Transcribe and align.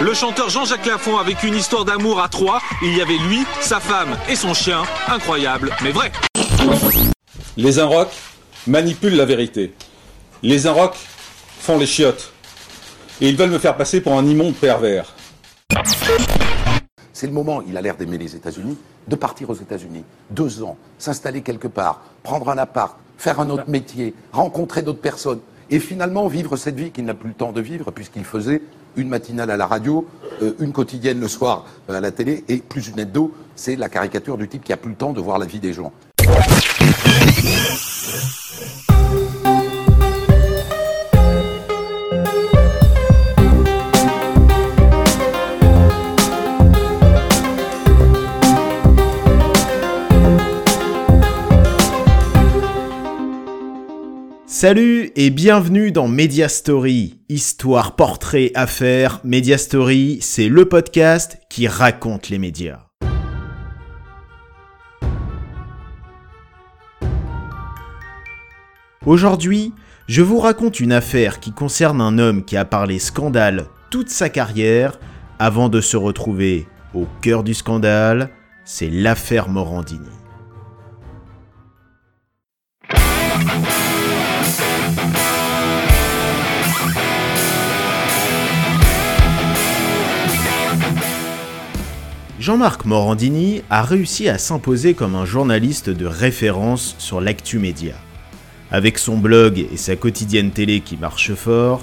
Le 0.00 0.14
chanteur 0.14 0.48
Jean-Jacques 0.48 0.86
Lafont 0.86 1.18
avec 1.18 1.42
une 1.42 1.56
histoire 1.56 1.84
d'amour 1.84 2.20
à 2.20 2.28
trois. 2.28 2.60
Il 2.82 2.96
y 2.96 3.02
avait 3.02 3.18
lui, 3.18 3.44
sa 3.60 3.80
femme 3.80 4.16
et 4.28 4.36
son 4.36 4.54
chien. 4.54 4.82
Incroyable, 5.08 5.72
mais 5.82 5.90
vrai. 5.90 6.12
Les 7.56 7.80
Inrocks 7.80 8.14
manipulent 8.68 9.16
la 9.16 9.24
vérité. 9.24 9.74
Les 10.44 10.68
Inrocks 10.68 10.96
font 11.58 11.78
les 11.78 11.86
chiottes. 11.86 12.32
Et 13.20 13.28
ils 13.28 13.36
veulent 13.36 13.50
me 13.50 13.58
faire 13.58 13.76
passer 13.76 14.00
pour 14.00 14.12
un 14.12 14.24
immonde 14.24 14.54
pervers. 14.54 15.12
C'est 17.12 17.26
le 17.26 17.32
moment, 17.32 17.60
il 17.66 17.76
a 17.76 17.82
l'air 17.82 17.96
d'aimer 17.96 18.18
les 18.18 18.36
États-Unis, 18.36 18.78
de 19.08 19.16
partir 19.16 19.50
aux 19.50 19.56
États-Unis. 19.56 20.04
Deux 20.30 20.62
ans, 20.62 20.76
s'installer 20.98 21.42
quelque 21.42 21.66
part, 21.66 22.02
prendre 22.22 22.48
un 22.50 22.58
appart, 22.58 22.96
faire 23.16 23.40
un 23.40 23.50
autre 23.50 23.68
métier, 23.68 24.14
rencontrer 24.30 24.82
d'autres 24.82 25.00
personnes. 25.00 25.40
Et 25.70 25.80
finalement 25.80 26.28
vivre 26.28 26.56
cette 26.56 26.76
vie 26.76 26.92
qu'il 26.92 27.04
n'a 27.04 27.14
plus 27.14 27.28
le 27.30 27.34
temps 27.34 27.52
de 27.52 27.60
vivre 27.60 27.90
puisqu'il 27.90 28.24
faisait 28.24 28.62
une 28.96 29.08
matinale 29.08 29.50
à 29.50 29.56
la 29.56 29.66
radio, 29.66 30.06
euh, 30.42 30.54
une 30.60 30.72
quotidienne 30.72 31.20
le 31.20 31.28
soir 31.28 31.66
euh, 31.88 31.98
à 31.98 32.00
la 32.00 32.10
télé 32.10 32.44
et 32.48 32.58
plus 32.58 32.88
une 32.88 32.98
aide 32.98 33.12
d'eau. 33.12 33.32
C'est 33.56 33.76
la 33.76 33.88
caricature 33.88 34.38
du 34.38 34.48
type 34.48 34.64
qui 34.64 34.72
a 34.72 34.76
plus 34.76 34.90
le 34.90 34.96
temps 34.96 35.12
de 35.12 35.20
voir 35.20 35.38
la 35.38 35.46
vie 35.46 35.60
des 35.60 35.72
gens. 35.72 35.92
Salut 54.60 55.12
et 55.14 55.30
bienvenue 55.30 55.92
dans 55.92 56.08
Media 56.08 56.48
Story, 56.48 57.20
histoire, 57.28 57.94
portrait, 57.94 58.50
affaires. 58.56 59.20
Media 59.22 59.56
Story, 59.56 60.18
c'est 60.20 60.48
le 60.48 60.64
podcast 60.64 61.38
qui 61.48 61.68
raconte 61.68 62.28
les 62.28 62.38
médias. 62.38 62.80
Aujourd'hui, 69.06 69.72
je 70.08 70.22
vous 70.22 70.40
raconte 70.40 70.80
une 70.80 70.90
affaire 70.90 71.38
qui 71.38 71.52
concerne 71.52 72.00
un 72.00 72.18
homme 72.18 72.44
qui 72.44 72.56
a 72.56 72.64
parlé 72.64 72.98
scandale 72.98 73.66
toute 73.92 74.10
sa 74.10 74.28
carrière 74.28 74.98
avant 75.38 75.68
de 75.68 75.80
se 75.80 75.96
retrouver 75.96 76.66
au 76.94 77.06
cœur 77.22 77.44
du 77.44 77.54
scandale, 77.54 78.30
c'est 78.64 78.90
l'affaire 78.90 79.48
Morandini. 79.48 80.27
Jean-Marc 92.38 92.84
Morandini 92.84 93.62
a 93.68 93.82
réussi 93.82 94.28
à 94.28 94.38
s'imposer 94.38 94.94
comme 94.94 95.16
un 95.16 95.24
journaliste 95.24 95.90
de 95.90 96.06
référence 96.06 96.94
sur 96.98 97.20
l'actu 97.20 97.58
média. 97.58 97.94
Avec 98.70 98.98
son 98.98 99.18
blog 99.18 99.58
et 99.58 99.76
sa 99.76 99.96
quotidienne 99.96 100.52
télé 100.52 100.80
qui 100.80 100.96
marche 100.96 101.34
fort, 101.34 101.82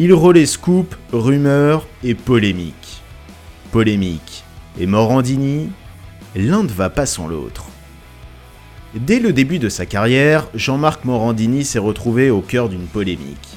il 0.00 0.12
relaie 0.12 0.46
scoop, 0.46 0.96
rumeurs 1.12 1.86
et 2.02 2.14
polémiques. 2.14 3.02
Polémique 3.70 4.42
et 4.80 4.86
Morandini, 4.86 5.70
l'un 6.34 6.64
ne 6.64 6.68
va 6.68 6.90
pas 6.90 7.06
sans 7.06 7.28
l'autre. 7.28 7.66
Dès 8.94 9.20
le 9.20 9.32
début 9.32 9.60
de 9.60 9.68
sa 9.68 9.86
carrière, 9.86 10.48
Jean-Marc 10.52 11.04
Morandini 11.04 11.64
s'est 11.64 11.78
retrouvé 11.78 12.28
au 12.28 12.40
cœur 12.40 12.68
d'une 12.68 12.86
polémique. 12.86 13.56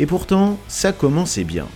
Et 0.00 0.06
pourtant, 0.06 0.58
ça 0.66 0.92
commençait 0.92 1.44
bien. 1.44 1.68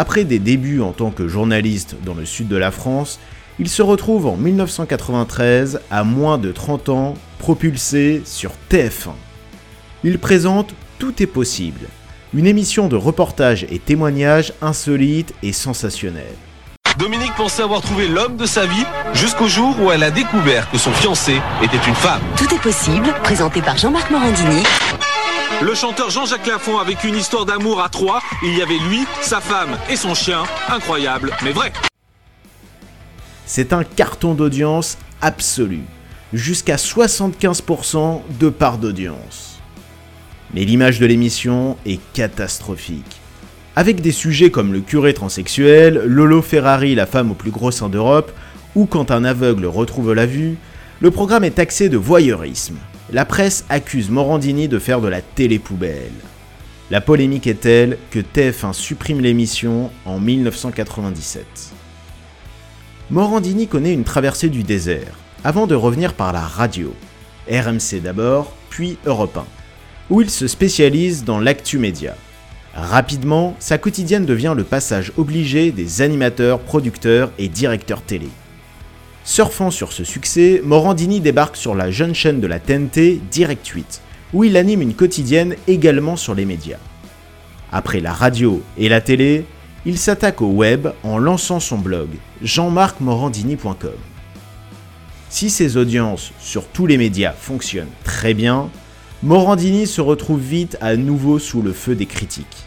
Après 0.00 0.24
des 0.24 0.38
débuts 0.38 0.80
en 0.80 0.92
tant 0.92 1.10
que 1.10 1.28
journaliste 1.28 1.94
dans 2.06 2.14
le 2.14 2.24
sud 2.24 2.48
de 2.48 2.56
la 2.56 2.70
France, 2.70 3.20
il 3.58 3.68
se 3.68 3.82
retrouve 3.82 4.26
en 4.26 4.34
1993, 4.34 5.82
à 5.90 6.04
moins 6.04 6.38
de 6.38 6.52
30 6.52 6.88
ans, 6.88 7.14
propulsé 7.38 8.22
sur 8.24 8.52
TF1. 8.70 9.10
Il 10.02 10.18
présente 10.18 10.74
Tout 10.98 11.22
est 11.22 11.26
possible, 11.26 11.80
une 12.32 12.46
émission 12.46 12.88
de 12.88 12.96
reportage 12.96 13.66
et 13.68 13.78
témoignages 13.78 14.54
insolites 14.62 15.34
et 15.42 15.52
sensationnels. 15.52 16.24
Dominique 16.98 17.34
pensait 17.36 17.62
avoir 17.62 17.82
trouvé 17.82 18.08
l'homme 18.08 18.38
de 18.38 18.46
sa 18.46 18.64
vie 18.64 18.86
jusqu'au 19.12 19.48
jour 19.48 19.76
où 19.82 19.90
elle 19.90 20.02
a 20.02 20.10
découvert 20.10 20.70
que 20.70 20.78
son 20.78 20.92
fiancé 20.92 21.42
était 21.62 21.76
une 21.86 21.94
femme. 21.94 22.22
Tout 22.38 22.54
est 22.54 22.62
possible, 22.62 23.14
présenté 23.22 23.60
par 23.60 23.76
Jean-Marc 23.76 24.10
Morandini. 24.10 24.62
Le 25.62 25.74
chanteur 25.74 26.08
Jean-Jacques 26.08 26.46
Lafont 26.46 26.78
avec 26.78 27.04
une 27.04 27.14
histoire 27.14 27.44
d'amour 27.44 27.82
à 27.82 27.90
trois. 27.90 28.22
Il 28.42 28.56
y 28.56 28.62
avait 28.62 28.78
lui, 28.78 29.04
sa 29.20 29.42
femme 29.42 29.76
et 29.90 29.96
son 29.96 30.14
chien. 30.14 30.44
Incroyable, 30.70 31.32
mais 31.44 31.52
vrai. 31.52 31.70
C'est 33.44 33.74
un 33.74 33.84
carton 33.84 34.32
d'audience 34.32 34.96
absolu, 35.20 35.80
jusqu'à 36.32 36.76
75% 36.76 38.22
de 38.40 38.48
part 38.48 38.78
d'audience. 38.78 39.60
Mais 40.54 40.64
l'image 40.64 40.98
de 40.98 41.04
l'émission 41.04 41.76
est 41.84 42.00
catastrophique. 42.14 43.20
Avec 43.76 44.00
des 44.00 44.12
sujets 44.12 44.50
comme 44.50 44.72
le 44.72 44.80
curé 44.80 45.12
transsexuel, 45.12 46.02
Lolo 46.06 46.40
Ferrari, 46.40 46.94
la 46.94 47.04
femme 47.04 47.32
au 47.32 47.34
plus 47.34 47.50
gros 47.50 47.70
sein 47.70 47.90
d'Europe, 47.90 48.32
ou 48.74 48.86
quand 48.86 49.10
un 49.10 49.24
aveugle 49.24 49.66
retrouve 49.66 50.14
la 50.14 50.24
vue, 50.24 50.56
le 51.00 51.10
programme 51.10 51.44
est 51.44 51.56
taxé 51.56 51.90
de 51.90 51.98
voyeurisme. 51.98 52.78
La 53.12 53.24
presse 53.24 53.64
accuse 53.68 54.08
Morandini 54.08 54.68
de 54.68 54.78
faire 54.78 55.00
de 55.00 55.08
la 55.08 55.20
télé-poubelle. 55.20 56.12
La 56.92 57.00
polémique 57.00 57.48
est 57.48 57.60
telle 57.60 57.98
que 58.12 58.20
TF1 58.20 58.72
supprime 58.72 59.20
l'émission 59.20 59.90
en 60.04 60.20
1997. 60.20 61.44
Morandini 63.10 63.66
connaît 63.66 63.94
une 63.94 64.04
traversée 64.04 64.48
du 64.48 64.62
désert, 64.62 65.18
avant 65.42 65.66
de 65.66 65.74
revenir 65.74 66.14
par 66.14 66.32
la 66.32 66.42
radio. 66.42 66.94
RMC 67.50 68.00
d'abord, 68.00 68.54
puis 68.68 68.96
Europe 69.04 69.38
1, 69.38 69.44
où 70.10 70.20
il 70.20 70.30
se 70.30 70.46
spécialise 70.46 71.24
dans 71.24 71.40
l'actu 71.40 71.78
média. 71.78 72.14
Rapidement, 72.74 73.56
sa 73.58 73.78
quotidienne 73.78 74.24
devient 74.24 74.54
le 74.56 74.62
passage 74.62 75.12
obligé 75.16 75.72
des 75.72 76.00
animateurs, 76.00 76.60
producteurs 76.60 77.32
et 77.38 77.48
directeurs 77.48 78.02
télé. 78.02 78.28
Surfant 79.24 79.70
sur 79.70 79.92
ce 79.92 80.02
succès, 80.02 80.62
Morandini 80.64 81.20
débarque 81.20 81.56
sur 81.56 81.74
la 81.74 81.90
jeune 81.90 82.14
chaîne 82.14 82.40
de 82.40 82.46
la 82.46 82.58
TNT, 82.58 83.20
Direct 83.30 83.66
8, 83.66 84.00
où 84.32 84.44
il 84.44 84.56
anime 84.56 84.82
une 84.82 84.94
quotidienne 84.94 85.56
également 85.68 86.16
sur 86.16 86.34
les 86.34 86.46
médias. 86.46 86.78
Après 87.70 88.00
la 88.00 88.12
radio 88.12 88.62
et 88.78 88.88
la 88.88 89.00
télé, 89.00 89.44
il 89.86 89.98
s'attaque 89.98 90.42
au 90.42 90.48
web 90.48 90.88
en 91.04 91.18
lançant 91.18 91.60
son 91.60 91.78
blog 91.78 92.08
jeanmarcmorandini.com. 92.42 93.90
Si 95.28 95.48
ses 95.48 95.76
audiences 95.76 96.32
sur 96.40 96.66
tous 96.66 96.86
les 96.86 96.98
médias 96.98 97.32
fonctionnent 97.32 97.86
très 98.04 98.34
bien, 98.34 98.68
Morandini 99.22 99.86
se 99.86 100.00
retrouve 100.00 100.40
vite 100.40 100.76
à 100.80 100.96
nouveau 100.96 101.38
sous 101.38 101.62
le 101.62 101.72
feu 101.72 101.94
des 101.94 102.06
critiques. 102.06 102.64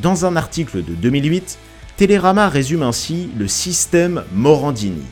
Dans 0.00 0.26
un 0.26 0.36
article 0.36 0.84
de 0.84 0.94
2008, 0.94 1.58
Télérama 1.96 2.48
résume 2.48 2.84
ainsi 2.84 3.30
le 3.36 3.48
système 3.48 4.22
Morandini. 4.32 5.02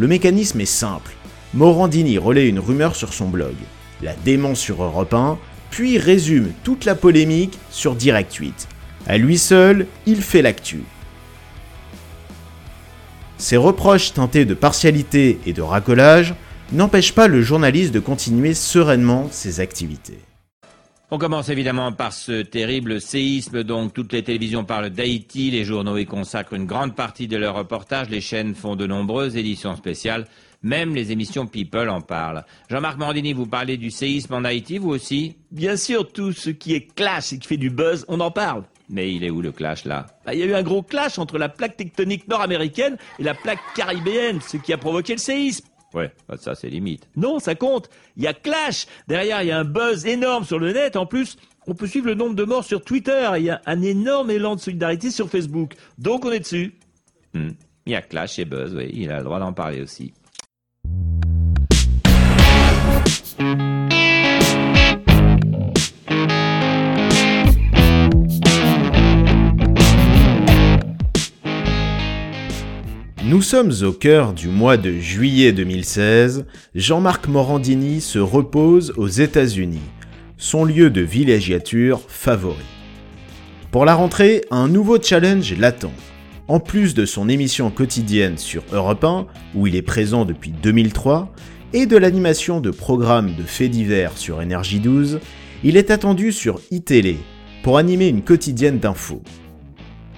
Le 0.00 0.08
mécanisme 0.08 0.60
est 0.62 0.64
simple. 0.64 1.12
Morandini 1.52 2.16
relaie 2.16 2.48
une 2.48 2.58
rumeur 2.58 2.96
sur 2.96 3.12
son 3.12 3.28
blog, 3.28 3.54
la 4.00 4.14
dément 4.24 4.54
sur 4.54 4.82
Europe 4.82 5.12
1, 5.12 5.38
puis 5.70 5.98
résume 5.98 6.52
toute 6.64 6.86
la 6.86 6.94
polémique 6.94 7.58
sur 7.70 7.94
Direct 7.94 8.34
8 8.34 8.66
à 9.06 9.18
lui 9.18 9.36
seul, 9.36 9.86
il 10.06 10.22
fait 10.22 10.40
l'actu. 10.40 10.84
Ses 13.36 13.58
reproches 13.58 14.14
teintés 14.14 14.46
de 14.46 14.54
partialité 14.54 15.38
et 15.44 15.52
de 15.52 15.60
racolage 15.60 16.34
n'empêchent 16.72 17.14
pas 17.14 17.28
le 17.28 17.42
journaliste 17.42 17.92
de 17.92 18.00
continuer 18.00 18.54
sereinement 18.54 19.28
ses 19.30 19.60
activités. 19.60 20.20
On 21.12 21.18
commence 21.18 21.48
évidemment 21.48 21.90
par 21.90 22.12
ce 22.12 22.42
terrible 22.42 23.00
séisme. 23.00 23.64
Donc, 23.64 23.92
toutes 23.92 24.12
les 24.12 24.22
télévisions 24.22 24.64
parlent 24.64 24.90
d'Haïti, 24.90 25.50
les 25.50 25.64
journaux 25.64 25.96
y 25.96 26.06
consacrent 26.06 26.54
une 26.54 26.66
grande 26.66 26.94
partie 26.94 27.26
de 27.26 27.36
leurs 27.36 27.56
reportages, 27.56 28.08
les 28.08 28.20
chaînes 28.20 28.54
font 28.54 28.76
de 28.76 28.86
nombreuses 28.86 29.36
éditions 29.36 29.74
spéciales, 29.74 30.28
même 30.62 30.94
les 30.94 31.10
émissions 31.10 31.48
People 31.48 31.88
en 31.88 32.00
parlent. 32.00 32.44
Jean-Marc 32.70 32.96
Morandini, 32.96 33.32
vous 33.32 33.46
parlez 33.46 33.76
du 33.76 33.90
séisme 33.90 34.34
en 34.34 34.44
Haïti, 34.44 34.78
vous 34.78 34.90
aussi? 34.90 35.34
Bien 35.50 35.76
sûr, 35.76 36.12
tout 36.12 36.30
ce 36.30 36.50
qui 36.50 36.74
est 36.74 36.94
clash 36.94 37.32
et 37.32 37.40
qui 37.40 37.48
fait 37.48 37.56
du 37.56 37.70
buzz, 37.70 38.04
on 38.06 38.20
en 38.20 38.30
parle. 38.30 38.62
Mais 38.88 39.12
il 39.12 39.24
est 39.24 39.30
où 39.30 39.42
le 39.42 39.50
clash 39.50 39.84
là? 39.84 40.06
Bah, 40.24 40.34
Il 40.34 40.38
y 40.38 40.42
a 40.44 40.46
eu 40.46 40.54
un 40.54 40.62
gros 40.62 40.82
clash 40.82 41.18
entre 41.18 41.38
la 41.38 41.48
plaque 41.48 41.76
tectonique 41.76 42.28
nord-américaine 42.28 42.96
et 43.18 43.24
la 43.24 43.34
plaque 43.34 43.60
caribéenne, 43.74 44.40
ce 44.46 44.58
qui 44.58 44.72
a 44.72 44.78
provoqué 44.78 45.14
le 45.14 45.18
séisme. 45.18 45.66
Ouais, 45.94 46.12
bah, 46.28 46.36
ça 46.38 46.54
c'est 46.54 46.68
limite. 46.68 47.08
Non, 47.16 47.38
ça 47.38 47.54
compte. 47.54 47.90
Il 48.16 48.22
y 48.22 48.26
a 48.26 48.34
clash. 48.34 48.86
Derrière, 49.08 49.42
il 49.42 49.48
y 49.48 49.50
a 49.50 49.58
un 49.58 49.64
buzz 49.64 50.06
énorme 50.06 50.44
sur 50.44 50.58
le 50.58 50.72
net. 50.72 50.96
En 50.96 51.06
plus, 51.06 51.36
on 51.66 51.74
peut 51.74 51.86
suivre 51.86 52.06
le 52.06 52.14
nombre 52.14 52.34
de 52.34 52.44
morts 52.44 52.64
sur 52.64 52.82
Twitter. 52.82 53.28
Il 53.36 53.44
y 53.44 53.50
a 53.50 53.60
un 53.66 53.82
énorme 53.82 54.30
élan 54.30 54.56
de 54.56 54.60
solidarité 54.60 55.10
sur 55.10 55.28
Facebook. 55.28 55.74
Donc 55.98 56.24
on 56.24 56.32
est 56.32 56.40
dessus. 56.40 56.74
Hmm. 57.34 57.50
Il 57.86 57.92
y 57.92 57.96
a 57.96 58.02
clash 58.02 58.38
et 58.38 58.44
buzz, 58.44 58.74
oui. 58.74 58.90
Il 58.92 59.10
a 59.10 59.18
le 59.18 59.24
droit 59.24 59.40
d'en 59.40 59.52
parler 59.52 59.80
aussi. 59.80 60.12
Nous 73.30 73.42
sommes 73.42 73.70
au 73.82 73.92
cœur 73.92 74.32
du 74.32 74.48
mois 74.48 74.76
de 74.76 74.90
juillet 74.98 75.52
2016. 75.52 76.46
Jean-Marc 76.74 77.28
Morandini 77.28 78.00
se 78.00 78.18
repose 78.18 78.92
aux 78.96 79.06
États-Unis, 79.06 79.88
son 80.36 80.64
lieu 80.64 80.90
de 80.90 81.00
villégiature 81.00 82.00
favori. 82.08 82.56
Pour 83.70 83.84
la 83.84 83.94
rentrée, 83.94 84.44
un 84.50 84.66
nouveau 84.66 85.00
challenge 85.00 85.56
l'attend. 85.56 85.92
En 86.48 86.58
plus 86.58 86.92
de 86.94 87.06
son 87.06 87.28
émission 87.28 87.70
quotidienne 87.70 88.36
sur 88.36 88.64
Europe 88.72 89.04
1, 89.04 89.26
où 89.54 89.68
il 89.68 89.76
est 89.76 89.82
présent 89.82 90.24
depuis 90.24 90.50
2003, 90.50 91.32
et 91.72 91.86
de 91.86 91.96
l'animation 91.96 92.60
de 92.60 92.72
programmes 92.72 93.36
de 93.36 93.44
faits 93.44 93.70
divers 93.70 94.18
sur 94.18 94.42
Énergie 94.42 94.80
12, 94.80 95.20
il 95.62 95.76
est 95.76 95.92
attendu 95.92 96.32
sur 96.32 96.60
iTélé 96.72 97.16
pour 97.62 97.78
animer 97.78 98.08
une 98.08 98.22
quotidienne 98.22 98.80
d'infos. 98.80 99.22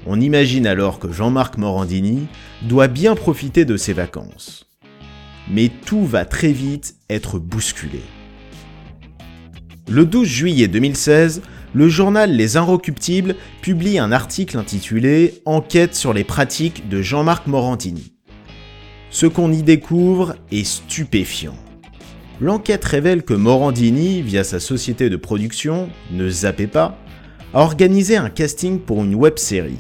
On 0.07 0.21
imagine 0.21 0.67
alors 0.67 0.99
que 0.99 1.13
Jean-Marc 1.13 1.59
Morandini 1.59 2.27
doit 2.63 2.89
bien 2.89 3.15
profiter 3.15 3.65
de 3.65 3.77
ses 3.77 3.93
vacances. 3.93 4.67
Mais 5.49 5.69
tout 5.69 6.05
va 6.05 6.25
très 6.25 6.53
vite 6.53 6.97
être 7.09 7.39
bousculé. 7.39 8.01
Le 9.89 10.05
12 10.05 10.27
juillet 10.27 10.69
2016, 10.69 11.43
le 11.75 11.89
journal 11.89 12.35
Les 12.35 12.57
Inrecuptibles 12.57 13.37
publie 13.61 13.99
un 13.99 14.13
article 14.13 14.59
intitulé 14.59 15.41
Enquête 15.45 15.95
sur 15.95 16.13
les 16.13 16.25
pratiques 16.25 16.89
de 16.89 17.01
Jean-Marc 17.01 17.47
Morandini. 17.47 18.13
Ce 19.11 19.27
qu'on 19.27 19.53
y 19.53 19.63
découvre 19.63 20.35
est 20.51 20.65
stupéfiant. 20.65 21.57
L'enquête 22.41 22.85
révèle 22.85 23.23
que 23.23 23.35
Morandini, 23.35 24.23
via 24.23 24.43
sa 24.43 24.59
société 24.59 25.11
de 25.11 25.17
production, 25.17 25.91
Ne 26.11 26.29
zappez 26.29 26.67
pas, 26.67 26.99
a 27.55 27.61
organisé 27.61 28.17
un 28.17 28.31
casting 28.31 28.81
pour 28.81 29.05
une 29.05 29.15
web 29.15 29.37
série. 29.37 29.79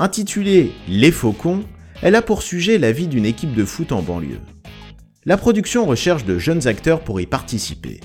Intitulée 0.00 0.70
Les 0.86 1.10
Faucons, 1.10 1.64
elle 2.02 2.14
a 2.14 2.22
pour 2.22 2.42
sujet 2.42 2.78
la 2.78 2.92
vie 2.92 3.08
d'une 3.08 3.26
équipe 3.26 3.52
de 3.52 3.64
foot 3.64 3.90
en 3.90 4.00
banlieue. 4.00 4.38
La 5.24 5.36
production 5.36 5.86
recherche 5.86 6.24
de 6.24 6.38
jeunes 6.38 6.68
acteurs 6.68 7.00
pour 7.00 7.20
y 7.20 7.26
participer. 7.26 7.98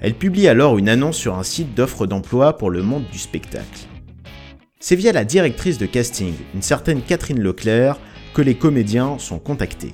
Elle 0.00 0.14
publie 0.14 0.46
alors 0.46 0.78
une 0.78 0.88
annonce 0.88 1.16
sur 1.16 1.36
un 1.36 1.42
site 1.42 1.74
d'offres 1.74 2.06
d'emploi 2.06 2.56
pour 2.56 2.70
le 2.70 2.84
monde 2.84 3.02
du 3.10 3.18
spectacle. 3.18 3.88
C'est 4.78 4.94
via 4.94 5.10
la 5.10 5.24
directrice 5.24 5.76
de 5.76 5.86
casting, 5.86 6.34
une 6.54 6.62
certaine 6.62 7.02
Catherine 7.02 7.40
Leclerc, 7.40 7.98
que 8.32 8.42
les 8.42 8.54
comédiens 8.54 9.18
sont 9.18 9.40
contactés. 9.40 9.92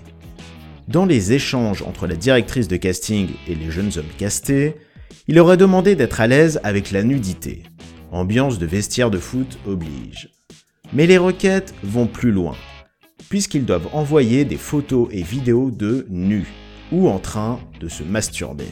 Dans 0.88 1.06
les 1.06 1.32
échanges 1.32 1.81
entre 1.81 2.06
la 2.06 2.17
directrice 2.17 2.69
de 2.69 2.76
casting 2.76 3.31
et 3.49 3.55
les 3.55 3.70
jeunes 3.70 3.93
hommes 3.97 4.05
castés, 4.19 4.76
il 5.26 5.38
aurait 5.38 5.56
demandé 5.56 5.97
d'être 5.97 6.20
à 6.20 6.26
l'aise 6.26 6.61
avec 6.64 6.91
la 6.91 7.02
nudité. 7.02 7.62
Ambiance 8.12 8.59
de 8.59 8.67
vestiaire 8.67 9.11
de 9.11 9.19
foot 9.19 9.59
oblige. 9.67 10.36
Mais 10.93 11.06
les 11.06 11.19
requêtes 11.19 11.75
vont 11.83 12.06
plus 12.06 12.33
loin, 12.33 12.55
puisqu'ils 13.29 13.65
doivent 13.65 13.88
envoyer 13.93 14.44
des 14.44 14.56
photos 14.56 15.09
et 15.11 15.23
vidéos 15.23 15.71
de 15.71 16.06
nus 16.11 16.53
ou 16.93 17.09
en 17.09 17.19
train 17.19 17.59
de 17.81 17.88
se 17.88 18.03
masturber. 18.03 18.69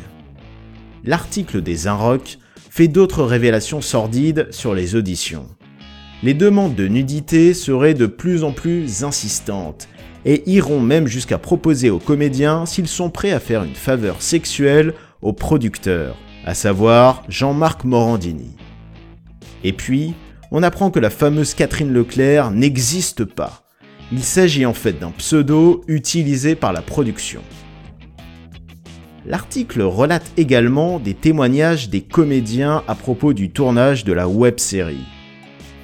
L'article 1.05 1.61
des 1.61 1.87
Inrocks 1.87 2.39
fait 2.71 2.89
d'autres 2.89 3.25
révélations 3.25 3.81
sordides 3.81 4.49
sur 4.51 4.75
les 4.75 4.95
auditions. 4.95 5.47
Les 6.23 6.35
demandes 6.35 6.75
de 6.75 6.89
nudité 6.89 7.53
seraient 7.53 7.95
de 7.95 8.07
plus 8.07 8.45
en 8.45 8.53
plus 8.53 9.05
insistantes 9.05 9.89
et 10.25 10.43
iront 10.51 10.81
même 10.81 11.07
jusqu'à 11.07 11.39
proposer 11.39 11.91
aux 11.91 11.99
comédiens 11.99 12.65
s'ils 12.65 12.89
sont 12.89 13.11
prêts 13.11 13.33
à 13.33 13.41
faire 13.41 13.65
une 13.65 13.75
faveur 13.75 14.23
sexuelle 14.23 14.95
au 15.21 15.33
producteur, 15.33 16.17
à 16.47 16.55
savoir 16.55 17.25
Jean-Marc 17.29 17.85
Morandini. 17.85 18.57
Et 19.65 19.73
puis, 19.73 20.15
on 20.57 20.63
apprend 20.63 20.93
que 20.93 21.01
la 21.01 21.11
fameuse 21.11 21.53
Catherine 21.53 21.93
Leclerc 21.93 22.53
n'existe 22.53 23.25
pas. 23.25 23.65
Il 24.13 24.23
s'agit 24.23 24.65
en 24.65 24.73
fait 24.73 24.93
d'un 24.93 25.11
pseudo 25.11 25.83
utilisé 25.89 26.55
par 26.55 26.73
la 26.73 26.81
production. 26.81 27.43
L'article 29.27 29.83
relate 29.83 30.31
également 30.37 31.01
des 31.01 31.15
témoignages 31.15 31.89
des 31.89 32.03
comédiens 32.03 32.85
à 32.87 32.95
propos 32.95 33.33
du 33.33 33.51
tournage 33.51 34.05
de 34.05 34.13
la 34.13 34.29
web 34.29 34.61
série. 34.61 35.05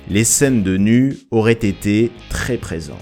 Les 0.08 0.22
scènes 0.22 0.62
de 0.62 0.76
nu 0.76 1.16
auraient 1.32 1.52
été 1.54 2.12
très 2.28 2.56
présentes. 2.56 2.96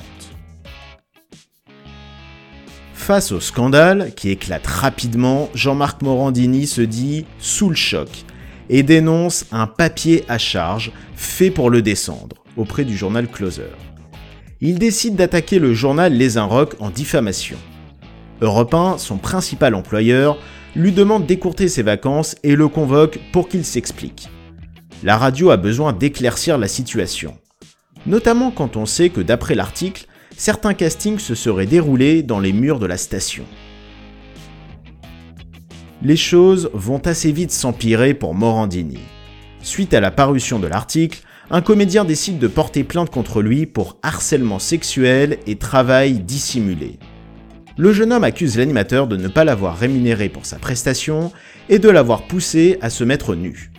Face 2.95 3.31
au 3.31 3.41
scandale, 3.41 4.15
qui 4.17 4.31
éclate 4.31 4.67
rapidement, 4.67 5.51
Jean-Marc 5.55 6.01
Morandini 6.01 6.67
se 6.67 6.81
dit 6.81 7.27
sous 7.39 7.69
le 7.69 7.77
choc 7.77 8.25
et 8.69 8.83
dénonce 8.83 9.47
un 9.53 9.67
papier 9.67 10.25
à 10.29 10.39
charge 10.39 10.93
fait 11.15 11.51
pour 11.51 11.71
le 11.71 11.83
descendre 11.83 12.37
auprès 12.57 12.85
du 12.85 12.97
journal 12.97 13.29
Closer. 13.29 13.71
Il 14.61 14.79
décide 14.79 15.15
d'attaquer 15.15 15.59
le 15.59 15.73
journal 15.75 16.13
Les 16.13 16.37
Inrocks 16.37 16.75
en 16.81 16.91
diffamation. 16.91 17.59
Europe 18.41 18.75
1, 18.75 18.99
son 18.99 19.17
principal 19.19 19.75
employeur, 19.75 20.39
lui 20.75 20.93
demande 20.93 21.27
d'écourter 21.27 21.69
ses 21.69 21.83
vacances 21.83 22.37
et 22.43 22.57
le 22.57 22.69
convoque 22.69 23.19
pour 23.33 23.49
qu'il 23.49 23.65
s'explique. 23.65 24.29
La 25.05 25.17
radio 25.17 25.51
a 25.51 25.57
besoin 25.57 25.93
d'éclaircir 25.93 26.59
la 26.59 26.69
situation. 26.69 27.39
Notamment 28.07 28.51
quand 28.51 28.77
on 28.77 28.87
sait 28.87 29.11
que 29.11 29.21
d'après 29.21 29.55
l'article, 29.55 30.07
certains 30.37 30.75
castings 30.75 31.19
se 31.19 31.35
seraient 31.35 31.67
déroulés 31.67 32.23
dans 32.23 32.41
les 32.41 32.53
murs 32.53 32.79
de 32.79 32.87
la 32.87 32.97
station 32.97 33.45
les 36.03 36.17
choses 36.17 36.71
vont 36.73 36.99
assez 36.99 37.33
vite 37.33 37.51
s'empirer 37.51 38.15
pour 38.15 38.35
Morandini. 38.35 39.01
Suite 39.63 39.95
à 39.95 40.01
la 40.01 40.11
parution 40.11 40.59
de 40.59 40.69
l'article, 40.69 41.21
un 41.51 41.61
comédien 41.61 42.05
décide 42.05 42.39
de 42.39 42.47
porter 42.47 42.85
plainte 42.85 43.11
contre 43.11 43.43
lui 43.43 43.67
pour 43.67 43.97
harcèlement 44.03 44.59
sexuel 44.59 45.39
et 45.47 45.57
travail 45.57 46.21
dissimulé. 46.21 46.99
Le 47.77 47.93
jeune 47.93 48.13
homme 48.13 48.25
accuse 48.25 48.59
l'animateur 48.59 49.07
de 49.07 49.17
ne 49.17 49.29
pas 49.29 49.45
l'avoir 49.45 49.77
rémunéré 49.77 50.29
pour 50.29 50.47
sa 50.47 50.59
prestation 50.59 51.33
et 51.69 51.79
de 51.79 51.89
l'avoir 51.89 52.23
poussé 52.27 52.79
à 52.81 52.91
se 52.91 53.05
mettre 53.05 53.35
nu. 53.35 53.73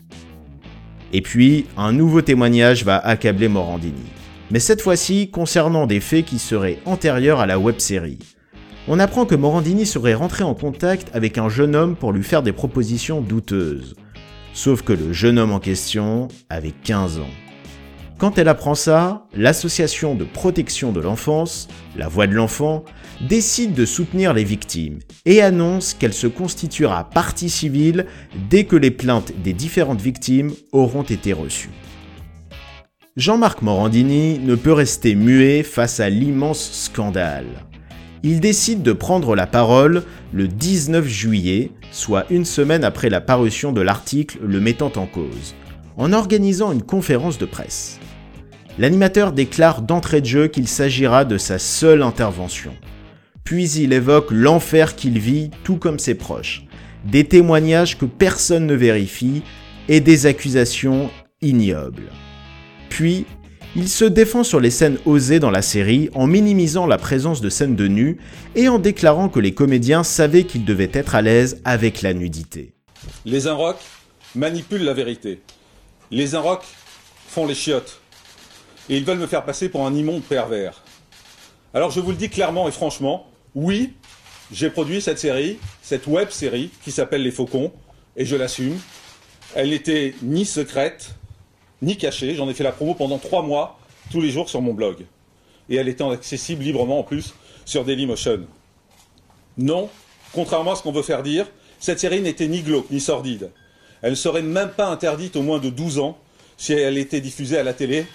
Et 1.14 1.22
puis, 1.22 1.66
un 1.78 1.92
nouveau 1.92 2.22
témoignage 2.22 2.84
va 2.84 2.98
accabler 2.98 3.48
Morandini. 3.48 4.06
Mais 4.52 4.60
cette 4.60 4.82
fois-ci 4.82 5.30
concernant 5.30 5.86
des 5.86 6.00
faits 6.00 6.26
qui 6.26 6.40
seraient 6.40 6.80
antérieurs 6.86 7.40
à 7.40 7.46
la 7.46 7.60
web-série 7.60 8.20
on 8.92 8.98
apprend 8.98 9.28
que 9.28 9.36
Morandini 9.36 9.86
serait 9.86 10.16
rentré 10.16 10.44
en 10.44 10.56
contact 10.56 11.10
avec 11.14 11.38
un 11.38 11.48
jeune 11.48 11.76
homme 11.76 11.96
pour 11.96 12.12
lui 12.12 12.24
faire 12.24 12.42
des 12.42 12.52
propositions 12.52 13.22
douteuses. 13.22 13.94
Sauf 14.52 14.82
que 14.82 14.94
le 14.94 15.14
jeune 15.14 15.38
homme 15.38 15.52
en 15.52 15.60
question 15.60 16.28
avait 16.50 16.74
15 16.84 17.20
ans. 17.20 17.30
Quand 18.18 18.40
elle 18.40 18.48
apprend 18.48 18.74
ça, 18.74 19.28
l'association 19.36 20.16
de 20.16 20.26
protection 20.26 20.92
de 20.92 21.00
l'enfance, 21.00 21.68
la 21.96 22.08
voix 22.08 22.26
de 22.26 22.34
l'enfant, 22.34 22.84
décide 23.22 23.76
de 23.76 23.86
soutenir 23.86 24.34
les 24.34 24.44
victimes 24.44 24.98
et 25.24 25.44
annonce 25.44 25.94
qu'elle 25.94 26.14
se 26.14 26.28
constituera 26.28 27.12
partie 27.12 27.52
civile 27.52 28.08
dès 28.50 28.64
que 28.64 28.76
les 28.76 28.92
plaintes 28.92 29.34
des 29.44 29.54
différentes 29.54 30.02
victimes 30.02 30.52
auront 30.72 31.04
été 31.04 31.32
reçues. 31.32 31.70
Jean-Marc 33.18 33.62
Morandini 33.62 34.40
ne 34.40 34.56
peut 34.56 34.74
rester 34.74 35.14
muet 35.14 35.62
face 35.62 36.00
à 36.00 36.10
l'immense 36.10 36.72
scandale 36.72 37.69
il 38.24 38.40
décide 38.40 38.82
de 38.82 38.94
prendre 38.94 39.36
la 39.36 39.48
parole 39.48 40.04
le 40.34 40.48
19 40.48 41.08
juillet, 41.08 41.72
soit 41.92 42.26
une 42.30 42.46
semaine 42.46 42.84
après 42.84 43.10
la 43.10 43.22
parution 43.22 43.72
de 43.72 43.82
l'article 43.82 44.40
le 44.44 44.60
mettant 44.60 44.92
en 44.96 45.06
cause, 45.06 45.56
en 45.98 46.14
organisant 46.14 46.72
une 46.72 46.84
conférence 46.84 47.38
de 47.38 47.46
presse. 47.46 48.00
L'animateur 48.78 49.32
déclare 49.32 49.82
d'entrée 49.82 50.22
de 50.22 50.26
jeu 50.26 50.48
qu'il 50.48 50.68
s'agira 50.68 51.26
de 51.26 51.38
sa 51.38 51.60
seule 51.60 52.02
intervention. 52.02 52.72
Puis 53.44 53.70
il 53.72 53.94
évoque 53.94 54.32
l'enfer 54.32 54.96
qu'il 54.96 55.20
vit 55.20 55.50
tout 55.64 55.78
comme 55.78 56.00
ses 56.00 56.16
proches, 56.16 56.66
des 57.06 57.24
témoignages 57.24 57.98
que 57.98 58.06
personne 58.06 58.68
ne 58.68 58.76
vérifie 58.76 59.44
et 59.88 60.02
des 60.02 60.26
accusations 60.26 61.10
ignobles. 61.42 62.12
Puis 62.90 63.26
il 63.76 63.88
se 63.88 64.06
défend 64.06 64.44
sur 64.44 64.60
les 64.60 64.72
scènes 64.72 64.98
osées 65.06 65.40
dans 65.40 65.52
la 65.52 65.62
série 65.62 66.10
en 66.16 66.26
minimisant 66.26 66.88
la 66.88 66.98
présence 66.98 67.40
de 67.40 67.50
scènes 67.50 67.76
de 67.76 67.88
nu 67.88 68.18
et 68.56 68.68
en 68.68 68.80
déclarant 68.80 69.30
que 69.30 69.40
les 69.40 69.54
comédiens 69.54 70.04
savaient 70.04 70.44
qu'ils 70.44 70.66
devaient 70.66 70.90
être 70.92 71.14
à 71.14 71.22
l'aise 71.22 71.62
avec 71.66 72.02
la 72.02 72.14
nudité. 72.14 72.74
Les 73.26 73.48
Inrocks 73.48 73.84
manipulent 74.36 74.84
la 74.84 74.94
vérité. 74.94 75.42
Les 76.10 76.34
Inrocks 76.34 76.66
font 77.28 77.46
les 77.46 77.56
chiottes. 77.56 78.02
Et 78.90 78.98
ils 78.98 79.06
veulent 79.06 79.20
me 79.20 79.28
faire 79.28 79.46
passer 79.46 79.70
pour 79.70 79.86
un 79.86 79.94
immonde 79.94 80.24
pervers. 80.24 80.84
Alors 81.76 81.92
je 81.92 82.00
vous 82.00 82.10
le 82.10 82.18
dis 82.18 82.30
clairement 82.30 82.68
et 82.68 82.72
franchement, 82.72 83.28
oui, 83.54 83.94
j'ai 84.52 84.72
produit 84.72 85.00
cette 85.00 85.20
série, 85.20 85.60
cette 85.84 86.08
web 86.08 86.32
série 86.32 86.72
qui 86.84 86.92
s'appelle 86.92 87.22
Les 87.22 87.32
Faucons, 87.32 87.72
et 88.18 88.26
je 88.26 88.36
l'assume. 88.36 88.80
Elle 89.54 89.70
n'était 89.70 90.16
ni 90.24 90.46
secrète, 90.46 91.12
ni 91.82 91.98
cachée. 91.98 92.36
J'en 92.36 92.50
ai 92.50 92.54
fait 92.54 92.64
la 92.64 92.72
promo 92.72 92.94
pendant 92.94 93.18
trois 93.18 93.42
mois, 93.42 93.80
tous 94.12 94.22
les 94.22 94.30
jours 94.30 94.50
sur 94.50 94.62
mon 94.62 94.74
blog. 94.74 95.06
Et 95.70 95.76
elle 95.76 95.88
était 95.88 96.04
accessible 96.04 96.64
librement 96.64 97.00
en 97.00 97.04
plus 97.04 97.34
sur 97.66 97.86
Dailymotion. 97.86 98.42
Non, 99.58 99.90
contrairement 100.34 100.72
à 100.72 100.76
ce 100.76 100.84
qu'on 100.84 100.92
veut 100.92 101.04
faire 101.04 101.24
dire, 101.24 101.48
cette 101.80 102.00
série 102.00 102.22
n'était 102.22 102.48
ni 102.48 102.62
glauque 102.62 102.90
ni 102.90 103.00
sordide. 103.00 103.52
Elle 104.02 104.12
ne 104.12 104.16
serait 104.16 104.42
même 104.42 104.70
pas 104.70 104.88
interdite 104.88 105.36
au 105.36 105.42
moins 105.42 105.60
de 105.60 105.70
12 105.70 106.00
ans 106.00 106.18
si 106.58 106.74
elle 106.74 106.98
était 106.98 107.22
diffusée 107.22 107.58
à 107.58 107.64
la 107.64 107.74
télé 107.74 108.06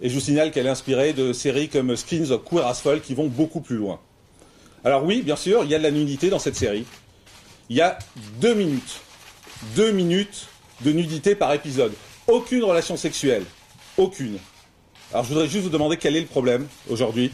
Et 0.00 0.08
je 0.08 0.14
vous 0.14 0.20
signale 0.20 0.50
qu'elle 0.50 0.66
est 0.66 0.70
inspirée 0.70 1.12
de 1.12 1.32
séries 1.32 1.68
comme 1.68 1.94
Skins 1.96 2.30
of 2.30 2.44
Queer 2.44 2.66
as 2.66 2.80
Folk 2.80 3.02
qui 3.02 3.14
vont 3.14 3.26
beaucoup 3.26 3.60
plus 3.60 3.76
loin. 3.76 4.00
Alors 4.84 5.04
oui, 5.04 5.22
bien 5.22 5.36
sûr, 5.36 5.62
il 5.64 5.70
y 5.70 5.74
a 5.74 5.78
de 5.78 5.84
la 5.84 5.92
nudité 5.92 6.28
dans 6.30 6.40
cette 6.40 6.56
série. 6.56 6.84
Il 7.68 7.76
y 7.76 7.80
a 7.80 7.98
deux 8.40 8.54
minutes. 8.54 9.00
Deux 9.76 9.92
minutes 9.92 10.48
de 10.84 10.90
nudité 10.90 11.36
par 11.36 11.52
épisode. 11.52 11.92
Aucune 12.28 12.62
relation 12.62 12.96
sexuelle. 12.96 13.44
Aucune. 13.96 14.38
Alors 15.12 15.24
je 15.24 15.30
voudrais 15.30 15.48
juste 15.48 15.64
vous 15.64 15.70
demander 15.70 15.96
quel 15.96 16.14
est 16.14 16.20
le 16.20 16.26
problème 16.26 16.68
aujourd'hui. 16.88 17.32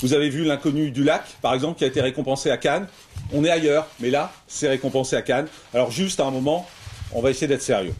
Vous 0.00 0.14
avez 0.14 0.30
vu 0.30 0.44
l'inconnu 0.44 0.92
du 0.92 1.02
lac, 1.02 1.24
par 1.42 1.52
exemple, 1.52 1.78
qui 1.78 1.84
a 1.84 1.88
été 1.88 2.00
récompensé 2.00 2.50
à 2.50 2.56
Cannes. 2.56 2.86
On 3.32 3.44
est 3.44 3.50
ailleurs, 3.50 3.88
mais 3.98 4.08
là, 4.08 4.32
c'est 4.46 4.68
récompensé 4.68 5.16
à 5.16 5.22
Cannes. 5.22 5.48
Alors 5.74 5.90
juste 5.90 6.20
à 6.20 6.26
un 6.26 6.30
moment, 6.30 6.66
on 7.12 7.20
va 7.20 7.30
essayer 7.30 7.48
d'être 7.48 7.62
sérieux. 7.62 7.94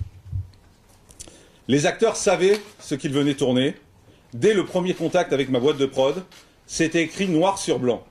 Les 1.66 1.86
acteurs 1.86 2.16
savaient 2.16 2.60
ce 2.78 2.94
qu'ils 2.94 3.12
venaient 3.12 3.34
tourner. 3.34 3.74
Dès 4.32 4.54
le 4.54 4.64
premier 4.64 4.94
contact 4.94 5.32
avec 5.32 5.50
ma 5.50 5.58
boîte 5.58 5.78
de 5.78 5.86
prod, 5.86 6.22
c'était 6.66 7.02
écrit 7.02 7.26
noir 7.26 7.58
sur 7.58 7.80
blanc. 7.80 8.04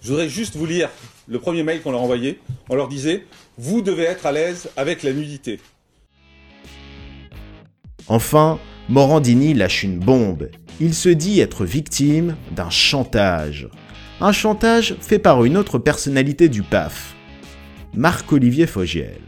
Je 0.00 0.10
voudrais 0.10 0.28
juste 0.28 0.54
vous 0.54 0.66
lire 0.66 0.88
le 1.26 1.40
premier 1.40 1.64
mail 1.64 1.82
qu'on 1.82 1.90
leur 1.90 2.02
envoyé. 2.02 2.38
On 2.68 2.76
leur 2.76 2.86
disait 2.86 3.26
Vous 3.58 3.82
devez 3.82 4.04
être 4.04 4.26
à 4.26 4.32
l'aise 4.32 4.70
avec 4.76 5.02
la 5.02 5.12
nudité. 5.12 5.58
Enfin, 8.08 8.58
Morandini 8.88 9.54
lâche 9.54 9.84
une 9.84 9.98
bombe. 9.98 10.50
Il 10.80 10.94
se 10.94 11.08
dit 11.08 11.40
être 11.40 11.64
victime 11.64 12.36
d'un 12.50 12.70
chantage. 12.70 13.68
Un 14.20 14.32
chantage 14.32 14.96
fait 15.00 15.18
par 15.18 15.44
une 15.44 15.56
autre 15.56 15.78
personnalité 15.78 16.48
du 16.48 16.62
PAF, 16.62 17.14
Marc-Olivier 17.94 18.66
Fogiel. 18.66 19.20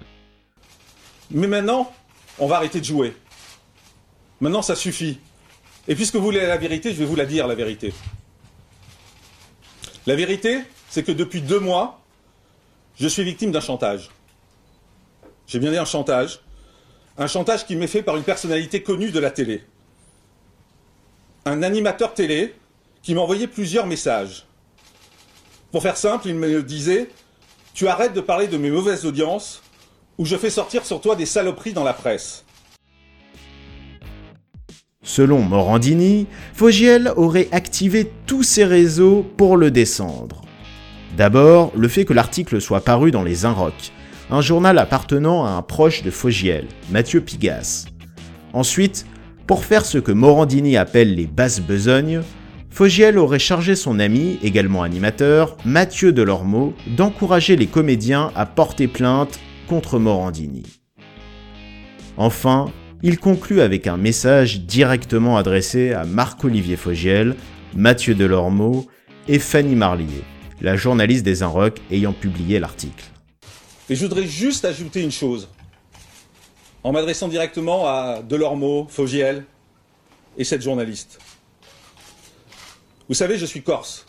Mais 1.31 1.47
maintenant, 1.47 1.93
on 2.38 2.47
va 2.47 2.57
arrêter 2.57 2.81
de 2.81 2.85
jouer. 2.85 3.14
Maintenant, 4.40 4.62
ça 4.62 4.76
suffit. 4.76 5.19
Et 5.88 5.95
puisque 5.95 6.16
vous 6.16 6.23
voulez 6.23 6.47
la 6.47 6.57
vérité, 6.57 6.93
je 6.93 6.97
vais 6.97 7.04
vous 7.04 7.16
la 7.16 7.26
dire, 7.26 7.47
la 7.47 7.54
vérité. 7.54 7.93
La 10.07 10.16
vérité, 10.16 10.61
c'est 10.88 11.02
que 11.02 11.12
depuis 11.12 11.40
deux 11.40 11.61
mois, 11.61 12.00
je 12.97 13.09
suis 13.09 13.25
victime 13.25 13.50
d'un 13.50 13.61
chantage. 13.61 14.11
J'ai 15.47 15.59
bien 15.59 15.71
dit 15.71 15.78
un 15.78 15.85
chantage. 15.85 16.40
Un 17.16 17.28
chantage 17.28 17.64
qui 17.64 17.76
m'est 17.76 17.87
fait 17.87 18.02
par 18.02 18.16
une 18.16 18.25
personnalité 18.25 18.83
connue 18.83 19.12
de 19.12 19.21
la 19.21 19.30
télé. 19.30 19.62
Un 21.44 21.62
animateur 21.62 22.12
télé 22.12 22.54
qui 23.02 23.14
m'a 23.14 23.21
envoyé 23.21 23.47
plusieurs 23.47 23.87
messages. 23.87 24.47
Pour 25.71 25.83
faire 25.83 25.97
simple, 25.97 26.28
il 26.28 26.35
me 26.35 26.62
disait 26.62 27.09
Tu 27.73 27.87
arrêtes 27.87 28.14
de 28.14 28.21
parler 28.21 28.49
de 28.49 28.56
mes 28.56 28.71
mauvaises 28.71 29.06
audiences 29.06 29.62
ou 30.18 30.25
je 30.25 30.37
fais 30.37 30.50
sortir 30.50 30.85
sur 30.85 31.00
toi 31.00 31.14
des 31.14 31.26
saloperies 31.26 31.73
dans 31.73 31.85
la 31.85 31.92
presse. 31.92 32.44
Selon 35.02 35.40
Morandini, 35.42 36.26
Fogiel 36.54 37.12
aurait 37.16 37.49
activé 37.52 38.11
tous 38.26 38.42
ses 38.42 38.64
réseaux 38.64 39.25
pour 39.37 39.56
le 39.56 39.71
descendre. 39.71 40.42
D'abord, 41.16 41.71
le 41.76 41.87
fait 41.87 42.04
que 42.04 42.12
l'article 42.12 42.61
soit 42.61 42.80
paru 42.80 43.12
dans 43.12 43.23
les 43.23 43.44
Inrocks, 43.44 43.92
un 44.31 44.40
journal 44.40 44.78
appartenant 44.78 45.45
à 45.45 45.50
un 45.50 45.62
proche 45.62 46.02
de 46.02 46.11
Fogiel, 46.11 46.66
Mathieu 46.90 47.21
Pigas. 47.21 47.87
Ensuite, 48.52 49.07
pour 49.47 49.64
faire 49.64 49.85
ce 49.85 49.99
que 49.99 50.12
Morandini 50.12 50.76
appelle 50.76 51.14
les 51.14 51.26
basses 51.26 51.61
besognes, 51.61 52.23
Fogiel 52.71 53.19
aurait 53.19 53.38
chargé 53.38 53.76
son 53.76 54.00
ami, 54.00 54.38
également 54.43 54.83
animateur, 54.83 55.57
Mathieu 55.64 56.12
Delormeau, 56.12 56.75
d'encourager 56.97 57.54
les 57.57 57.66
comédiens 57.66 58.33
à 58.35 58.47
porter 58.47 58.88
plainte 58.88 59.38
contre 59.69 59.99
Morandini. 59.99 60.64
Enfin, 62.16 62.66
il 63.02 63.19
conclut 63.19 63.61
avec 63.61 63.87
un 63.87 63.97
message 63.97 64.62
directement 64.62 65.37
adressé 65.37 65.93
à 65.93 66.04
Marc-Olivier 66.04 66.76
Fogiel, 66.76 67.37
Mathieu 67.76 68.14
Delormeau 68.14 68.87
et 69.28 69.38
Fanny 69.38 69.75
Marlier, 69.76 70.25
la 70.61 70.75
journaliste 70.76 71.25
des 71.25 71.43
Inrocks 71.43 71.81
ayant 71.90 72.12
publié 72.12 72.59
l'article. 72.59 73.04
Et 73.91 73.97
je 73.97 74.00
voudrais 74.03 74.26
juste 74.26 74.64
ajouter 74.64 75.03
une 75.03 75.12
chose. 75.12 75.49
En 76.83 76.93
m'adressant 76.93 77.29
directement 77.29 77.87
à 77.87 78.23
Delormeau, 78.23 78.87
Fogiel 78.88 79.45
et 80.37 80.45
cette 80.45 80.62
journaliste. 80.62 81.19
Vous 83.09 83.14
savez, 83.14 83.38
je 83.38 83.47
suis 83.47 83.62
corse. 83.62 84.07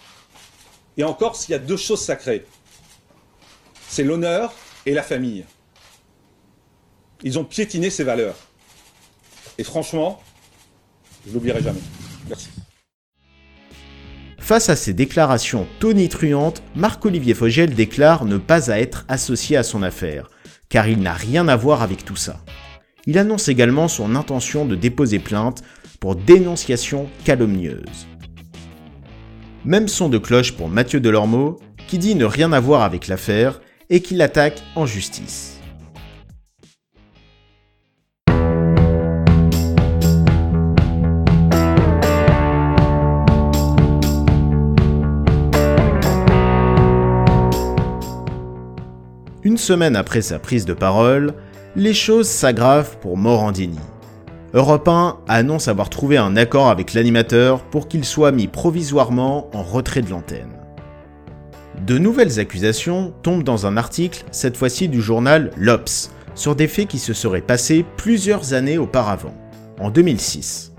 Et 0.98 1.04
en 1.04 1.14
Corse, 1.14 1.50
il 1.50 1.52
y 1.52 1.56
a 1.56 1.60
deux 1.60 1.78
choses 1.78 2.02
sacrées. 2.02 2.46
C'est 3.90 4.04
l'honneur 4.04 4.54
et 4.86 4.94
la 4.94 5.04
famille. 5.04 5.46
Ils 7.24 7.38
ont 7.38 7.44
piétiné 7.44 7.90
ces 7.90 8.04
valeurs. 8.04 8.36
Et 9.58 9.64
franchement, 9.64 10.22
je 11.28 11.34
l'oublierai 11.34 11.62
jamais. 11.62 11.82
Merci. 12.28 12.50
Face 14.46 14.70
à 14.70 14.76
ces 14.76 14.94
déclarations 14.94 15.66
tonitruantes, 15.80 16.62
Marc-Olivier 16.76 17.34
Fogel 17.34 17.74
déclare 17.74 18.26
ne 18.26 18.38
pas 18.38 18.68
être 18.68 19.04
associé 19.08 19.58
à 19.58 19.64
son 19.64 19.82
affaire, 19.82 20.30
car 20.70 20.88
il 20.88 21.00
n'a 21.00 21.14
rien 21.14 21.48
à 21.48 21.56
voir 21.56 21.82
avec 21.82 22.06
tout 22.06 22.16
ça. 22.16 22.42
Il 23.08 23.18
annonce 23.18 23.48
également 23.48 23.88
son 23.88 24.16
intention 24.16 24.68
de 24.68 24.76
déposer 24.76 25.18
plainte 25.18 25.64
pour 26.00 26.16
dénonciation 26.16 27.10
calomnieuse. 27.24 28.06
Même 29.64 29.88
son 29.88 30.10
de 30.10 30.20
cloche 30.20 30.52
pour 30.52 30.70
Mathieu 30.70 31.00
Delormeau, 31.00 31.60
qui 31.88 31.98
dit 31.98 32.14
ne 32.14 32.26
rien 32.26 32.52
avoir 32.52 32.84
avec 32.84 33.08
l'affaire 33.08 33.62
et 33.90 34.02
qui 34.02 34.14
l'attaque 34.14 34.62
en 34.76 34.86
justice. 34.86 35.55
Une 49.56 49.60
semaine 49.60 49.96
après 49.96 50.22
sa 50.22 50.38
prise 50.38 50.66
de 50.66 50.74
parole, 50.74 51.34
les 51.78 51.94
choses 51.94 52.28
s'aggravent 52.28 52.98
pour 52.98 53.16
Morandini. 53.16 53.80
Europe 54.54 54.86
1 54.86 55.20
annonce 55.30 55.70
avoir 55.70 55.90
trouvé 55.90 56.18
un 56.18 56.36
accord 56.36 56.68
avec 56.68 56.94
l'animateur 56.94 57.64
pour 57.64 57.88
qu'il 57.88 58.04
soit 58.04 58.34
mis 58.34 58.48
provisoirement 58.48 59.50
en 59.56 59.64
retrait 59.64 60.02
de 60.02 60.10
l'antenne. 60.10 60.52
De 61.86 61.98
nouvelles 61.98 62.38
accusations 62.38 63.14
tombent 63.24 63.44
dans 63.44 63.66
un 63.66 63.78
article, 63.78 64.26
cette 64.30 64.58
fois-ci 64.58 64.90
du 64.90 65.02
journal 65.02 65.52
L'Obs, 65.56 66.12
sur 66.34 66.58
des 66.58 66.68
faits 66.68 66.90
qui 66.90 67.00
se 67.00 67.14
seraient 67.14 67.40
passés 67.40 67.86
plusieurs 67.96 68.54
années 68.54 68.78
auparavant, 68.78 69.34
en 69.80 69.90
2006. 69.90 70.74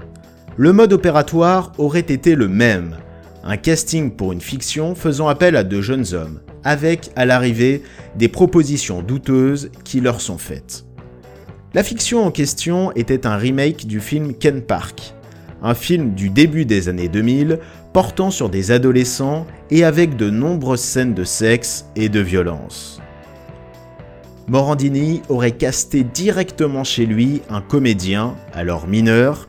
Le 0.59 0.75
mode 0.75 0.93
opératoire 0.93 1.73
aurait 1.79 2.01
été 2.01 2.35
le 2.35 2.49
même, 2.49 2.99
un 3.43 3.57
casting 3.57 4.11
pour 4.11 4.35
une 4.35 4.43
fiction 4.43 4.95
faisant 4.95 5.29
appel 5.29 5.57
à 5.57 5.65
deux 5.65 5.81
jeunes 5.81 6.13
hommes, 6.13 6.41
avec, 6.67 7.11
à 7.17 7.25
l'arrivée, 7.25 7.83
des 8.17 8.29
propositions 8.29 9.01
douteuses 9.01 9.71
qui 9.85 10.01
leur 10.01 10.21
sont 10.21 10.37
faites. 10.37 10.85
La 11.73 11.83
fiction 11.83 12.25
en 12.25 12.31
question 12.31 12.93
était 12.93 13.27
un 13.27 13.37
remake 13.37 13.87
du 13.87 14.01
film 14.01 14.35
Ken 14.35 14.61
Park, 14.63 15.15
un 15.63 15.75
film 15.75 16.15
du 16.15 16.29
début 16.29 16.65
des 16.65 16.89
années 16.89 17.09
2000 17.09 17.61
portant 17.93 18.31
sur 18.31 18.51
des 18.51 18.73
adolescents 18.73 19.47
et 19.71 19.85
avec 19.85 20.17
de 20.17 20.29
nombreuses 20.29 20.81
scènes 20.81 21.15
de 21.15 21.25
sexe 21.25 21.87
et 21.97 22.09
de 22.09 22.21
violence. 22.21 23.01
Morandini 24.49 25.23
aurait 25.29 25.53
casté 25.53 26.05
directement 26.05 26.85
chez 26.85 27.07
lui 27.07 27.43
un 27.49 27.61
comédien, 27.61 28.35
alors 28.53 28.87
mineur, 28.87 29.47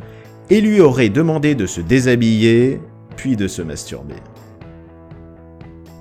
et 0.49 0.61
lui 0.61 0.81
aurait 0.81 1.09
demandé 1.09 1.55
de 1.55 1.65
se 1.65 1.81
déshabiller, 1.81 2.79
puis 3.15 3.35
de 3.35 3.47
se 3.47 3.61
masturber. 3.61 4.15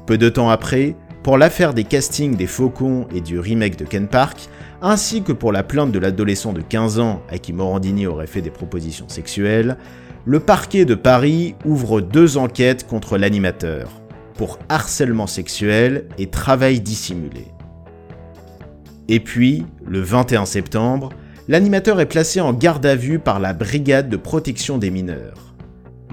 Peu 0.06 0.18
de 0.18 0.28
temps 0.28 0.50
après, 0.50 0.94
pour 1.26 1.38
l'affaire 1.38 1.74
des 1.74 1.82
castings 1.82 2.36
des 2.36 2.46
Faucons 2.46 3.08
et 3.12 3.20
du 3.20 3.40
remake 3.40 3.76
de 3.76 3.84
Ken 3.84 4.06
Park, 4.06 4.48
ainsi 4.80 5.24
que 5.24 5.32
pour 5.32 5.50
la 5.50 5.64
plainte 5.64 5.90
de 5.90 5.98
l'adolescent 5.98 6.52
de 6.52 6.60
15 6.60 7.00
ans 7.00 7.20
à 7.28 7.38
qui 7.38 7.52
Morandini 7.52 8.06
aurait 8.06 8.28
fait 8.28 8.42
des 8.42 8.52
propositions 8.52 9.08
sexuelles, 9.08 9.76
le 10.24 10.38
parquet 10.38 10.84
de 10.84 10.94
Paris 10.94 11.56
ouvre 11.64 12.00
deux 12.00 12.36
enquêtes 12.36 12.86
contre 12.86 13.18
l'animateur, 13.18 13.90
pour 14.34 14.60
harcèlement 14.68 15.26
sexuel 15.26 16.06
et 16.16 16.28
travail 16.28 16.80
dissimulé. 16.80 17.46
Et 19.08 19.18
puis, 19.18 19.66
le 19.84 19.98
21 20.02 20.46
septembre, 20.46 21.08
l'animateur 21.48 22.00
est 22.00 22.06
placé 22.06 22.40
en 22.40 22.52
garde 22.52 22.86
à 22.86 22.94
vue 22.94 23.18
par 23.18 23.40
la 23.40 23.52
Brigade 23.52 24.08
de 24.08 24.16
protection 24.16 24.78
des 24.78 24.92
mineurs. 24.92 25.56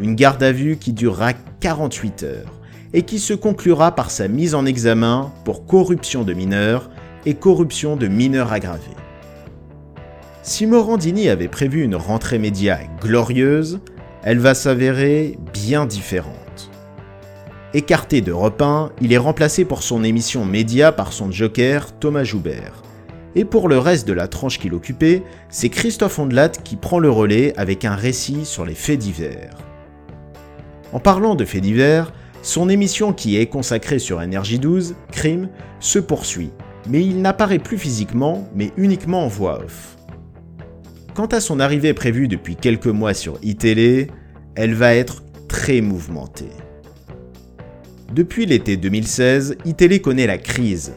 Une 0.02 0.16
garde 0.16 0.42
à 0.42 0.52
vue 0.52 0.78
qui 0.78 0.92
durera 0.92 1.34
48 1.60 2.24
heures 2.24 2.63
et 2.94 3.04
qui 3.04 3.20
se 3.20 3.34
conclura 3.34 3.96
par 3.96 4.12
sa 4.12 4.28
mise 4.28 4.56
en 4.56 4.66
examen 4.66 5.32
pour 5.46 5.66
corruption 5.66 6.24
de 6.24 6.34
mineurs 6.34 6.90
et 7.26 7.34
corruption 7.34 7.96
de 7.96 8.08
mineurs 8.08 8.54
aggravés. 8.54 8.96
Si 10.44 10.68
Morandini 10.68 11.30
avait 11.30 11.48
prévu 11.48 11.84
une 11.84 11.96
rentrée 11.96 12.38
média 12.38 12.80
glorieuse, 13.02 13.80
elle 14.24 14.40
va 14.40 14.54
s'avérer 14.54 15.38
bien 15.54 15.86
différente. 15.86 16.70
Écarté 17.74 18.22
de 18.22 18.34
1, 18.34 18.92
il 19.02 19.14
est 19.14 19.18
remplacé 19.18 19.66
pour 19.66 19.82
son 19.82 20.04
émission 20.04 20.46
média 20.46 20.92
par 20.92 21.12
son 21.12 21.32
joker 21.32 21.98
Thomas 21.98 22.24
Joubert. 22.24 22.84
Et 23.36 23.46
pour 23.46 23.68
le 23.68 23.80
reste 23.80 24.08
de 24.08 24.14
la 24.14 24.28
tranche 24.28 24.60
qu'il 24.60 24.76
occupait, 24.76 25.24
c'est 25.50 25.70
Christophe 25.70 26.20
Ondelat 26.20 26.50
qui 26.50 26.76
prend 26.76 27.00
le 27.00 27.10
relais 27.10 27.54
avec 27.58 27.84
un 27.84 27.96
récit 27.96 28.46
sur 28.46 28.64
les 28.64 28.76
faits 28.76 29.00
divers. 29.00 29.58
En 30.92 31.00
parlant 31.00 31.34
de 31.34 31.46
faits 31.46 31.64
divers, 31.64 32.14
son 32.44 32.68
émission 32.68 33.14
qui 33.14 33.38
est 33.38 33.46
consacrée 33.48 34.00
sur 34.00 34.22
Énergie 34.22 34.60
12, 34.60 34.96
Crime, 35.12 35.48
se 35.80 35.98
poursuit, 35.98 36.52
mais 36.90 37.02
il 37.02 37.22
n'apparaît 37.22 37.58
plus 37.58 37.78
physiquement, 37.78 38.48
mais 38.54 38.72
uniquement 38.76 39.24
en 39.24 39.30
voix 39.30 39.64
off. 39.64 39.98
Quant 41.16 41.28
à 41.28 41.40
son 41.40 41.62
arrivée 41.62 41.94
prévue 41.94 42.28
depuis 42.28 42.58
quelques 42.58 42.88
mois 42.88 43.14
sur 43.14 43.40
iTélé, 43.44 44.08
elle 44.56 44.74
va 44.74 44.94
être 44.94 45.24
très 45.48 45.80
mouvementée. 45.80 46.52
Depuis 48.14 48.46
l'été 48.46 48.76
2016, 48.76 49.58
iTélé 49.64 50.02
connaît 50.02 50.28
la 50.28 50.38
crise. 50.38 50.94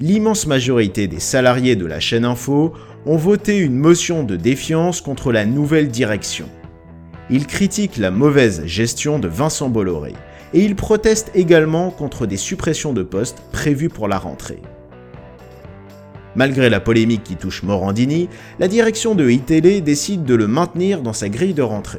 L'immense 0.00 0.46
majorité 0.46 1.06
des 1.06 1.20
salariés 1.20 1.76
de 1.76 1.86
la 1.86 2.00
chaîne 2.00 2.24
Info 2.24 2.72
ont 3.06 3.16
voté 3.16 3.58
une 3.58 3.76
motion 3.76 4.24
de 4.24 4.34
défiance 4.34 5.00
contre 5.00 5.30
la 5.30 5.46
nouvelle 5.46 5.88
direction. 5.88 6.48
Ils 7.30 7.46
critiquent 7.46 7.98
la 7.98 8.10
mauvaise 8.10 8.64
gestion 8.66 9.18
de 9.18 9.28
Vincent 9.28 9.68
Bolloré 9.68 10.14
et 10.54 10.64
ils 10.64 10.76
protestent 10.76 11.30
également 11.34 11.90
contre 11.90 12.26
des 12.26 12.36
suppressions 12.36 12.92
de 12.92 13.02
postes 13.02 13.42
prévues 13.52 13.88
pour 13.88 14.08
la 14.08 14.18
rentrée. 14.18 14.60
Malgré 16.36 16.70
la 16.70 16.80
polémique 16.80 17.24
qui 17.24 17.36
touche 17.36 17.62
Morandini, 17.62 18.28
la 18.58 18.68
direction 18.68 19.14
de 19.14 19.28
iTélé 19.28 19.80
décide 19.80 20.24
de 20.24 20.34
le 20.34 20.46
maintenir 20.46 21.02
dans 21.02 21.12
sa 21.12 21.28
grille 21.28 21.54
de 21.54 21.62
rentrée. 21.62 21.98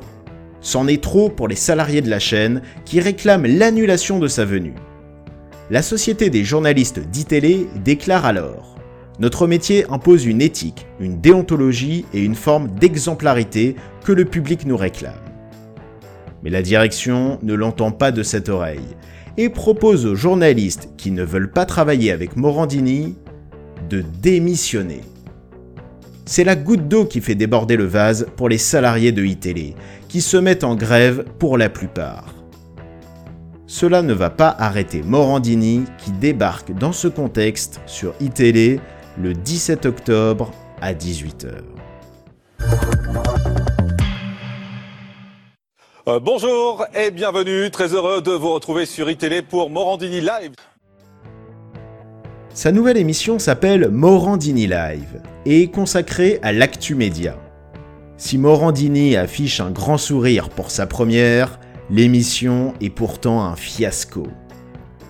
C'en 0.61 0.87
est 0.87 1.03
trop 1.03 1.29
pour 1.29 1.47
les 1.47 1.55
salariés 1.55 2.01
de 2.01 2.09
la 2.09 2.19
chaîne 2.19 2.61
qui 2.85 2.99
réclament 2.99 3.47
l'annulation 3.47 4.19
de 4.19 4.27
sa 4.27 4.45
venue. 4.45 4.75
La 5.69 5.81
Société 5.81 6.29
des 6.29 6.43
journalistes 6.43 6.99
d'ITélé 6.99 7.67
déclare 7.83 8.25
alors 8.25 8.75
Notre 9.19 9.45
métier 9.45 9.85
impose 9.89 10.25
une 10.25 10.41
éthique, 10.41 10.87
une 10.99 11.21
déontologie 11.21 12.05
et 12.13 12.23
une 12.23 12.35
forme 12.35 12.69
d'exemplarité 12.69 13.75
que 14.03 14.11
le 14.11 14.25
public 14.25 14.65
nous 14.65 14.77
réclame. 14.77 15.28
Mais 16.43 16.49
la 16.49 16.61
direction 16.61 17.39
ne 17.41 17.53
l'entend 17.53 17.91
pas 17.91 18.11
de 18.11 18.23
cette 18.23 18.49
oreille 18.49 18.95
et 19.37 19.49
propose 19.49 20.05
aux 20.05 20.15
journalistes 20.15 20.89
qui 20.97 21.11
ne 21.11 21.23
veulent 21.23 21.51
pas 21.51 21.65
travailler 21.65 22.11
avec 22.11 22.35
Morandini 22.35 23.15
de 23.89 24.03
démissionner. 24.21 25.01
C'est 26.25 26.43
la 26.43 26.55
goutte 26.55 26.87
d'eau 26.87 27.05
qui 27.05 27.21
fait 27.21 27.35
déborder 27.35 27.75
le 27.75 27.85
vase 27.85 28.27
pour 28.35 28.49
les 28.49 28.57
salariés 28.57 29.11
de 29.11 29.23
iTélé, 29.23 29.75
qui 30.07 30.21
se 30.21 30.37
mettent 30.37 30.63
en 30.63 30.75
grève 30.75 31.25
pour 31.39 31.57
la 31.57 31.69
plupart. 31.69 32.35
Cela 33.65 34.01
ne 34.01 34.13
va 34.13 34.29
pas 34.29 34.55
arrêter 34.59 35.01
Morandini 35.01 35.85
qui 35.97 36.11
débarque 36.11 36.73
dans 36.73 36.91
ce 36.91 37.07
contexte 37.07 37.79
sur 37.85 38.13
iTélé 38.19 38.79
le 39.19 39.33
17 39.33 39.85
octobre 39.85 40.51
à 40.81 40.93
18h. 40.93 41.78
Euh, 46.09 46.19
bonjour 46.19 46.85
et 46.95 47.11
bienvenue, 47.11 47.69
très 47.69 47.93
heureux 47.93 48.19
de 48.23 48.31
vous 48.31 48.51
retrouver 48.51 48.87
sur 48.87 49.11
iTélé 49.11 49.43
pour 49.43 49.69
Morandini 49.69 50.21
Live. 50.21 50.53
Sa 52.51 52.71
nouvelle 52.71 52.97
émission 52.97 53.37
s'appelle 53.37 53.89
Morandini 53.89 54.65
Live 54.65 55.21
et 55.45 55.63
est 55.63 55.67
consacrée 55.67 56.39
à 56.41 56.51
l'actu 56.51 56.95
média. 56.95 57.37
Si 58.17 58.39
Morandini 58.39 59.17
affiche 59.17 59.59
un 59.59 59.69
grand 59.69 59.99
sourire 59.99 60.49
pour 60.49 60.71
sa 60.71 60.87
première, 60.87 61.59
l'émission 61.91 62.73
est 62.81 62.89
pourtant 62.89 63.43
un 63.43 63.55
fiasco. 63.55 64.25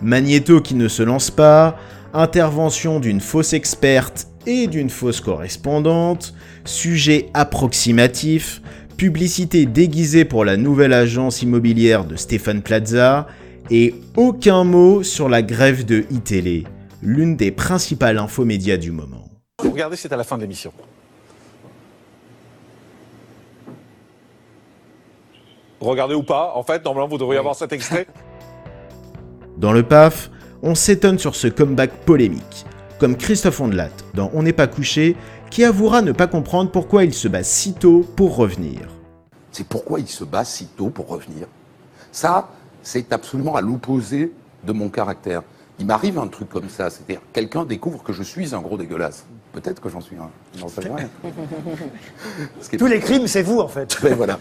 Magnéto 0.01 0.59
qui 0.59 0.75
ne 0.75 0.89
se 0.89 1.03
lance 1.03 1.31
pas, 1.31 1.77
intervention 2.13 2.99
d'une 2.99 3.21
fausse 3.21 3.53
experte 3.53 4.27
et 4.45 4.67
d'une 4.67 4.89
fausse 4.89 5.21
correspondante, 5.21 6.33
sujet 6.65 7.27
approximatif, 7.33 8.61
publicité 8.99 9.65
déguisée 9.65 10.25
pour 10.25 10.43
la 10.43 10.57
nouvelle 10.57 10.91
agence 10.91 11.41
immobilière 11.41 12.03
de 12.03 12.17
Stéphane 12.17 12.61
Plaza, 12.61 13.27
et 13.71 13.95
aucun 14.17 14.65
mot 14.65 15.03
sur 15.03 15.29
la 15.29 15.41
grève 15.41 15.85
de 15.85 16.03
iTélé, 16.11 16.65
l'une 17.01 17.38
des 17.38 17.51
principales 17.51 18.17
infomédias 18.17 18.75
du 18.75 18.91
moment. 18.91 19.23
Regardez, 19.63 19.95
c'est 19.95 20.12
à 20.12 20.17
la 20.17 20.25
fin 20.25 20.35
de 20.35 20.41
l'émission. 20.41 20.73
Regardez 25.79 26.15
ou 26.15 26.23
pas, 26.23 26.51
en 26.55 26.63
fait, 26.63 26.83
normalement 26.83 27.07
vous 27.07 27.17
devriez 27.17 27.39
avoir 27.39 27.55
cet 27.55 27.71
extrait. 27.71 28.05
Dans 29.57 29.71
le 29.71 29.83
PAF, 29.83 30.29
on 30.62 30.75
s'étonne 30.75 31.19
sur 31.19 31.35
ce 31.35 31.47
comeback 31.47 31.91
polémique, 32.05 32.65
comme 32.99 33.15
Christophe 33.15 33.62
Ondelat 33.62 33.91
dans 34.13 34.29
On 34.33 34.43
n'est 34.43 34.51
pas 34.51 34.67
couché, 34.67 35.15
qui 35.49 35.63
avouera 35.63 36.01
ne 36.01 36.12
pas 36.12 36.27
comprendre 36.27 36.71
pourquoi 36.71 37.03
il 37.03 37.13
se 37.13 37.27
bat 37.27 37.43
si 37.43 37.73
tôt 37.73 38.05
pour 38.15 38.35
revenir. 38.35 38.81
C'est 39.51 39.65
pourquoi 39.67 39.99
il 39.99 40.07
se 40.07 40.23
bat 40.23 40.45
si 40.45 40.65
tôt 40.67 40.89
pour 40.89 41.07
revenir. 41.07 41.47
Ça, 42.12 42.49
c'est 42.83 43.12
absolument 43.13 43.55
à 43.55 43.62
l'opposé 43.62 44.31
de 44.63 44.71
mon 44.71 44.89
caractère. 44.89 45.41
Il 45.79 45.85
m'arrive 45.85 46.19
un 46.19 46.27
truc 46.27 46.49
comme 46.49 46.67
ça, 46.69 46.89
c'est-à-dire 46.89 47.21
quelqu'un 47.33 47.63
découvre 47.65 48.03
que 48.03 48.12
je 48.13 48.21
suis 48.23 48.53
un 48.53 48.59
gros 48.59 48.77
dégueulasse. 48.77 49.25
Peut-être 49.53 49.81
que 49.81 49.89
j'en 49.89 50.01
suis 50.01 50.17
un, 50.17 50.29
j'en 50.57 50.67
sais 50.67 50.81
rien. 50.81 50.97
Est- 52.71 52.77
Tous 52.77 52.85
les 52.85 52.99
crimes, 52.99 53.27
c'est 53.27 53.41
vous 53.41 53.59
en 53.59 53.67
fait. 53.67 53.97
Ben 54.03 54.13
voilà. 54.13 54.38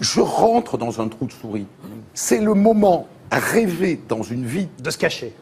Je 0.00 0.20
rentre 0.20 0.78
dans 0.78 1.00
un 1.00 1.08
trou 1.08 1.26
de 1.26 1.32
souris. 1.32 1.66
C'est 2.14 2.40
le 2.40 2.54
moment 2.54 3.08
rêvé 3.30 4.00
dans 4.08 4.22
une 4.22 4.46
vie 4.46 4.68
De 4.82 4.90
se 4.90 4.96
cacher. 4.98 5.34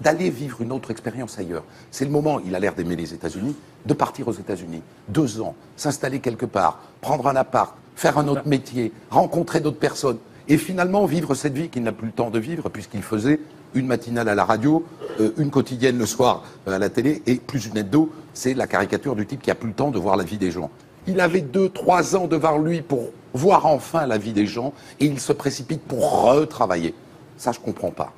D'aller 0.00 0.30
vivre 0.30 0.60
une 0.62 0.72
autre 0.72 0.90
expérience 0.90 1.38
ailleurs. 1.38 1.64
C'est 1.90 2.04
le 2.04 2.10
moment, 2.10 2.40
il 2.40 2.54
a 2.54 2.60
l'air 2.60 2.74
d'aimer 2.74 2.96
les 2.96 3.14
États-Unis, 3.14 3.56
de 3.86 3.94
partir 3.94 4.28
aux 4.28 4.32
États-Unis. 4.32 4.82
Deux 5.08 5.40
ans, 5.40 5.54
s'installer 5.76 6.20
quelque 6.20 6.46
part, 6.46 6.80
prendre 7.00 7.26
un 7.28 7.36
appart, 7.36 7.74
faire 7.96 8.18
un 8.18 8.28
autre 8.28 8.46
métier, 8.46 8.92
rencontrer 9.10 9.60
d'autres 9.60 9.78
personnes. 9.78 10.18
Et 10.48 10.58
finalement 10.58 11.06
vivre 11.06 11.34
cette 11.34 11.54
vie 11.54 11.68
qu'il 11.68 11.82
n'a 11.82 11.92
plus 11.92 12.08
le 12.08 12.12
temps 12.12 12.30
de 12.30 12.38
vivre 12.38 12.68
puisqu'il 12.68 13.02
faisait 13.02 13.40
une 13.74 13.86
matinale 13.86 14.28
à 14.28 14.34
la 14.34 14.44
radio, 14.44 14.84
euh, 15.20 15.32
une 15.38 15.50
quotidienne 15.50 15.98
le 15.98 16.06
soir 16.06 16.44
euh, 16.68 16.76
à 16.76 16.78
la 16.78 16.90
télé 16.90 17.22
et 17.26 17.36
plus 17.36 17.66
une 17.66 17.76
hebdo. 17.76 18.10
C'est 18.34 18.54
la 18.54 18.66
caricature 18.66 19.16
du 19.16 19.26
type 19.26 19.42
qui 19.42 19.50
a 19.50 19.54
plus 19.54 19.68
le 19.68 19.74
temps 19.74 19.90
de 19.90 19.98
voir 19.98 20.16
la 20.16 20.24
vie 20.24 20.38
des 20.38 20.50
gens. 20.50 20.70
Il 21.06 21.20
avait 21.20 21.40
deux, 21.40 21.68
trois 21.68 22.16
ans 22.16 22.26
devant 22.26 22.58
lui 22.58 22.82
pour 22.82 23.10
voir 23.32 23.66
enfin 23.66 24.06
la 24.06 24.18
vie 24.18 24.32
des 24.32 24.46
gens 24.46 24.72
et 25.00 25.06
il 25.06 25.20
se 25.20 25.32
précipite 25.32 25.82
pour 25.82 26.22
retravailler. 26.22 26.94
Ça, 27.36 27.52
je 27.52 27.60
comprends 27.60 27.90
pas. 27.90 28.12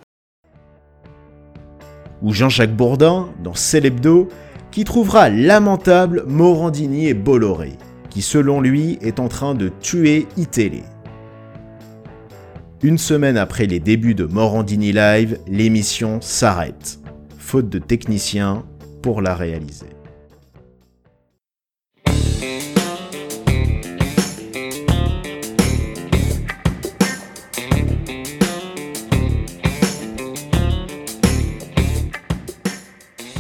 Ou 2.22 2.32
Jean-Jacques 2.32 2.76
Bourdin 2.76 3.28
dans 3.42 3.54
Célébdo, 3.54 4.28
qui 4.70 4.84
trouvera 4.84 5.28
lamentable 5.30 6.24
Morandini 6.26 7.08
et 7.08 7.14
Bolloré, 7.14 7.72
qui 8.10 8.22
selon 8.22 8.60
lui 8.60 8.98
est 9.00 9.20
en 9.20 9.28
train 9.28 9.54
de 9.54 9.70
tuer 9.80 10.26
iTélé. 10.36 10.82
Une 12.82 12.98
semaine 12.98 13.38
après 13.38 13.66
les 13.66 13.80
débuts 13.80 14.14
de 14.14 14.24
Morandini 14.24 14.92
Live, 14.92 15.38
l'émission 15.48 16.20
s'arrête, 16.20 16.98
faute 17.38 17.68
de 17.68 17.78
techniciens 17.78 18.64
pour 19.02 19.22
la 19.22 19.34
réaliser. 19.34 19.95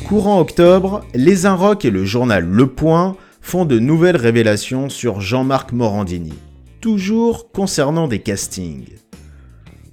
Courant 0.06 0.38
octobre, 0.38 1.04
Les 1.14 1.46
Inrocks 1.46 1.84
et 1.84 1.90
le 1.90 2.04
journal 2.04 2.44
Le 2.44 2.68
Point 2.68 3.16
font 3.40 3.64
de 3.64 3.80
nouvelles 3.80 4.16
révélations 4.16 4.88
sur 4.88 5.20
Jean-Marc 5.20 5.72
Morandini, 5.72 6.34
toujours 6.80 7.50
concernant 7.50 8.06
des 8.06 8.20
castings. 8.20 8.86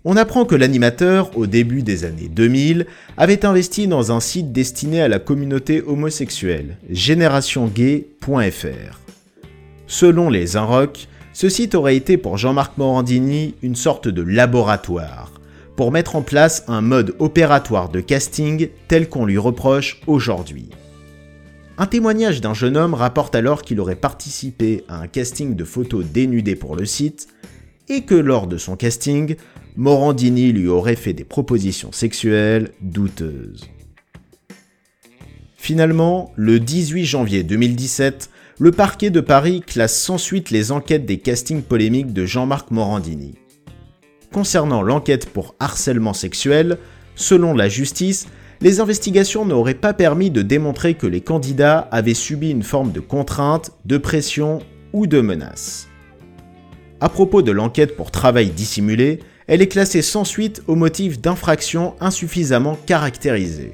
On 0.06 0.16
apprend 0.16 0.46
que 0.46 0.54
l'animateur, 0.54 1.36
au 1.36 1.48
début 1.48 1.82
des 1.82 2.06
années 2.06 2.28
2000, 2.28 2.86
avait 3.18 3.44
investi 3.44 3.88
dans 3.88 4.12
un 4.12 4.20
site 4.20 4.52
destiné 4.52 5.02
à 5.02 5.08
la 5.08 5.18
communauté 5.18 5.82
homosexuelle, 5.82 6.78
générationgay.fr. 6.92 9.00
Selon 9.88 10.30
les 10.30 10.58
Inrocks, 10.58 11.08
ce 11.34 11.50
site 11.50 11.74
aurait 11.74 11.96
été 11.96 12.18
pour 12.18 12.38
Jean-Marc 12.38 12.78
Morandini 12.78 13.56
une 13.64 13.76
sorte 13.76 14.08
de 14.08 14.22
laboratoire, 14.22 15.32
pour 15.76 15.92
mettre 15.92 16.16
en 16.16 16.22
place 16.22 16.64
un 16.68 16.82
mode 16.82 17.16
opératoire 17.20 17.90
de 17.90 18.00
casting 18.00 18.70
tel 18.88 19.10
qu'on 19.10 19.26
lui 19.26 19.38
reproche 19.38 20.02
aujourd'hui. 20.08 20.70
Un 21.78 21.88
témoignage 21.88 22.42
d'un 22.42 22.54
jeune 22.54 22.78
homme 22.78 22.94
rapporte 22.94 23.34
alors 23.34 23.64
qu'il 23.64 23.80
aurait 23.80 23.96
participé 23.96 24.84
à 24.88 24.98
un 24.98 25.08
casting 25.08 25.56
de 25.56 25.64
photos 25.64 26.06
dénudées 26.06 26.56
pour 26.56 26.76
le 26.76 26.86
site 26.86 27.28
et 27.90 28.04
que 28.04 28.16
lors 28.16 28.48
de 28.48 28.58
son 28.58 28.76
casting, 28.76 29.36
Morandini 29.76 30.52
lui 30.52 30.68
aurait 30.68 30.96
fait 30.96 31.14
des 31.14 31.24
propositions 31.24 31.92
sexuelles 31.92 32.70
douteuses. 32.82 33.68
Finalement, 35.58 36.32
le 36.36 36.60
18 36.60 37.06
janvier 37.06 37.44
2017, 37.44 38.30
le 38.60 38.72
parquet 38.72 39.10
de 39.10 39.22
Paris 39.22 39.62
classe 39.66 40.00
sans 40.00 40.18
suite 40.18 40.52
les 40.52 40.72
enquêtes 40.72 41.06
des 41.06 41.18
castings 41.18 41.64
polémiques 41.64 42.14
de 42.14 42.26
Jean-Marc 42.26 42.70
Morandini. 42.70 43.36
Concernant 44.34 44.82
l'enquête 44.82 45.30
pour 45.30 45.54
harcèlement 45.60 46.14
sexuel, 46.14 46.80
selon 47.16 47.54
la 47.54 47.70
justice, 47.70 48.28
les 48.62 48.80
investigations 48.80 49.46
n'auraient 49.46 49.76
pas 49.76 49.94
permis 49.94 50.32
de 50.32 50.42
démontrer 50.42 50.96
que 50.96 51.06
les 51.06 51.22
candidats 51.22 51.88
avaient 51.92 52.16
subi 52.16 52.50
une 52.50 52.64
forme 52.64 52.92
de 52.92 53.00
contrainte, 53.00 53.72
de 53.86 53.98
pression 54.00 54.58
ou 54.92 55.06
de 55.06 55.22
menace. 55.22 55.88
À 57.00 57.10
propos 57.10 57.44
de 57.44 57.52
l'enquête 57.52 57.96
pour 57.96 58.10
travail 58.10 58.50
dissimulé, 58.50 59.20
elle 59.46 59.62
est 59.62 59.68
classée 59.68 60.02
sans 60.02 60.24
suite 60.24 60.64
au 60.66 60.74
motif 60.74 61.22
d'infraction 61.22 61.94
insuffisamment 62.00 62.76
caractérisée. 62.88 63.74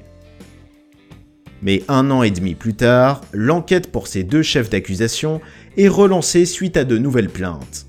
Mais 1.62 1.84
un 1.88 2.12
an 2.12 2.22
et 2.22 2.32
demi 2.32 2.54
plus 2.54 2.74
tard, 2.74 3.22
l'enquête 3.32 3.94
pour 3.94 4.08
ces 4.08 4.24
deux 4.24 4.44
chefs 4.44 4.70
d'accusation 4.70 5.40
est 5.78 5.88
relancée 5.88 6.46
suite 6.46 6.76
à 6.76 6.84
de 6.84 6.98
nouvelles 6.98 7.30
plaintes. 7.30 7.89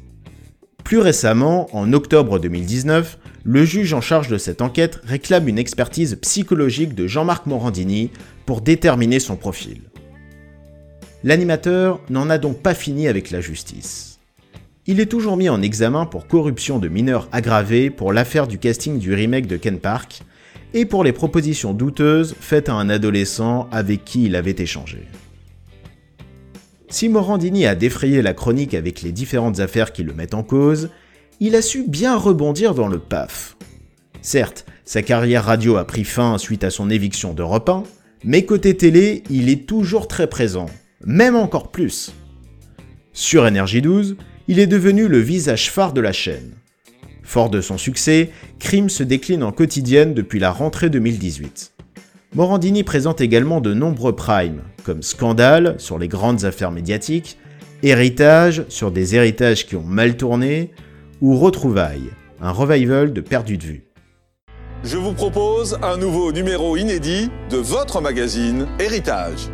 Plus 0.85 0.99
récemment, 0.99 1.69
en 1.77 1.93
octobre 1.93 2.39
2019, 2.39 3.19
le 3.45 3.65
juge 3.65 3.95
en 3.95 4.01
charge 4.01 4.29
de 4.29 4.39
cette 4.39 4.63
enquête 4.63 5.01
réclame 5.05 5.49
une 5.49 5.59
expertise 5.59 6.19
psychologique 6.21 6.95
de 6.95 7.07
Jean-Marc 7.07 7.47
Morandini 7.47 8.11
pour 8.47 8.61
déterminer 8.61 9.21
son 9.21 9.37
profil. 9.37 9.83
L'animateur 11.23 12.01
n'en 12.09 12.31
a 12.31 12.39
donc 12.39 12.63
pas 12.63 12.75
fini 12.75 13.07
avec 13.07 13.31
la 13.31 13.41
justice. 13.41 14.19
Il 14.87 14.99
est 15.01 15.07
toujours 15.07 15.37
mis 15.37 15.49
en 15.49 15.63
examen 15.63 16.07
pour 16.07 16.27
corruption 16.27 16.79
de 16.79 16.89
mineurs 16.89 17.29
aggravée 17.31 17.91
pour 17.91 18.13
l'affaire 18.13 18.47
du 18.47 18.59
casting 18.59 18.99
du 18.99 19.15
remake 19.15 19.47
de 19.47 19.57
Ken 19.57 19.79
Park 19.79 20.23
et 20.73 20.87
pour 20.87 21.05
les 21.05 21.13
propositions 21.13 21.75
douteuses 21.75 22.35
faites 22.41 22.69
à 22.69 22.75
un 22.75 22.89
adolescent 22.89 23.69
avec 23.71 24.05
qui 24.05 24.25
il 24.25 24.37
avait 24.37 24.57
échangé. 24.59 25.07
Si 26.91 27.09
Morandini 27.09 27.67
a 27.67 27.77
défrayé 27.77 28.21
la 28.21 28.35
chronique 28.35 28.75
avec 28.75 29.01
les 29.03 29.13
différentes 29.13 29.61
affaires 29.61 29.93
qui 29.93 30.03
le 30.03 30.13
mettent 30.13 30.35
en 30.35 30.43
cause, 30.43 30.91
il 31.39 31.55
a 31.55 31.63
su 31.63 31.85
bien 31.87 32.17
rebondir 32.17 32.75
dans 32.75 32.89
le 32.89 32.99
PAF. 32.99 33.57
Certes, 34.23 34.67
sa 34.85 35.01
carrière 35.01 35.45
radio 35.45 35.77
a 35.77 35.87
pris 35.87 36.03
fin 36.03 36.37
suite 36.37 36.65
à 36.65 36.71
son 36.71 36.91
éviction 36.91 37.33
d'Europe 37.33 37.69
1, 37.69 37.85
mais 38.25 38.45
côté 38.45 38.77
télé, 38.77 39.23
il 39.31 39.49
est 39.49 39.67
toujours 39.67 40.09
très 40.09 40.29
présent, 40.29 40.67
même 41.05 41.37
encore 41.37 41.71
plus. 41.71 42.13
Sur 43.13 43.45
Energy 43.45 43.83
12, 43.83 44.17
il 44.49 44.59
est 44.59 44.67
devenu 44.67 45.07
le 45.07 45.19
visage 45.19 45.71
phare 45.71 45.93
de 45.93 46.01
la 46.01 46.13
chaîne. 46.13 46.55
Fort 47.23 47.51
de 47.51 47.61
son 47.61 47.79
succès, 47.79 48.31
Crime 48.59 48.89
se 48.89 49.05
décline 49.05 49.45
en 49.45 49.53
quotidienne 49.53 50.13
depuis 50.13 50.41
la 50.41 50.51
rentrée 50.51 50.91
2018. 50.91 51.73
Morandini 52.33 52.85
présente 52.85 53.21
également 53.21 53.61
de 53.61 53.75
nombreux 53.75 54.15
primes, 54.15 54.63
comme 54.85 55.03
Scandale 55.03 55.75
sur 55.79 55.99
les 55.99 56.07
grandes 56.07 56.45
affaires 56.45 56.71
médiatiques, 56.71 57.37
Héritage 57.83 58.65
sur 58.69 58.93
des 58.93 59.17
héritages 59.17 59.67
qui 59.67 59.75
ont 59.75 59.83
mal 59.83 60.17
tourné, 60.17 60.71
ou 61.21 61.37
Retrouvailles, 61.37 62.11
un 62.41 62.53
revival 62.53 63.13
de 63.13 63.21
Perdu 63.21 63.59
de 63.59 63.65
vue. 63.65 63.85
Je 64.85 64.97
vous 64.97 65.13
propose 65.13 65.77
un 65.83 65.97
nouveau 65.97 66.31
numéro 66.31 66.77
inédit 66.77 67.31
de 67.51 67.57
votre 67.57 68.01
magazine 68.01 68.69
Héritage. 68.79 69.49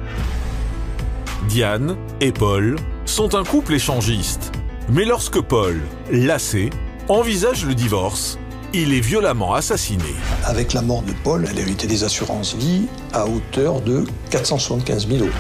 Diane 1.49 1.97
et 2.21 2.33
Paul 2.33 2.77
sont 3.07 3.37
un 3.37 3.45
couple 3.45 3.73
échangiste. 3.73 4.53
Mais 4.93 5.07
lorsque 5.07 5.41
Paul, 5.41 5.81
lassé, 6.13 6.69
envisage 7.09 7.65
le 7.65 7.75
divorce, 7.75 8.39
il 8.73 8.95
est 8.95 9.01
violemment 9.01 9.55
assassiné. 9.55 10.15
Avec 10.45 10.73
la 10.73 10.83
mort 10.83 11.03
de 11.03 11.13
Paul, 11.25 11.47
elle 11.51 11.59
a 11.59 11.61
hérité 11.61 11.87
des 11.87 12.05
assurances 12.05 12.55
vie 12.55 12.87
à 13.13 13.27
hauteur 13.27 13.81
de 13.81 14.05
475 14.31 15.09
000 15.09 15.21
euros. 15.21 15.31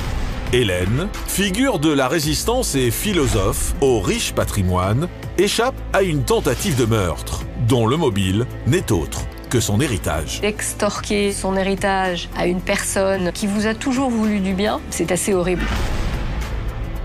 Hélène, 0.52 1.08
figure 1.26 1.78
de 1.78 1.92
la 1.92 2.06
résistance 2.06 2.76
et 2.76 2.90
philosophe 2.90 3.74
au 3.80 4.00
riche 4.00 4.32
patrimoine, 4.32 5.08
échappe 5.38 5.74
à 5.92 6.02
une 6.02 6.22
tentative 6.22 6.76
de 6.76 6.84
meurtre, 6.84 7.42
dont 7.68 7.86
le 7.86 7.96
mobile 7.96 8.46
n'est 8.66 8.92
autre 8.92 9.26
que 9.50 9.60
son 9.60 9.80
héritage. 9.80 10.40
Extorquer 10.42 11.32
son 11.32 11.56
héritage 11.56 12.28
à 12.36 12.46
une 12.46 12.60
personne 12.60 13.32
qui 13.32 13.46
vous 13.46 13.66
a 13.66 13.74
toujours 13.74 14.10
voulu 14.10 14.40
du 14.40 14.54
bien, 14.54 14.80
c'est 14.90 15.12
assez 15.12 15.34
horrible. 15.34 15.64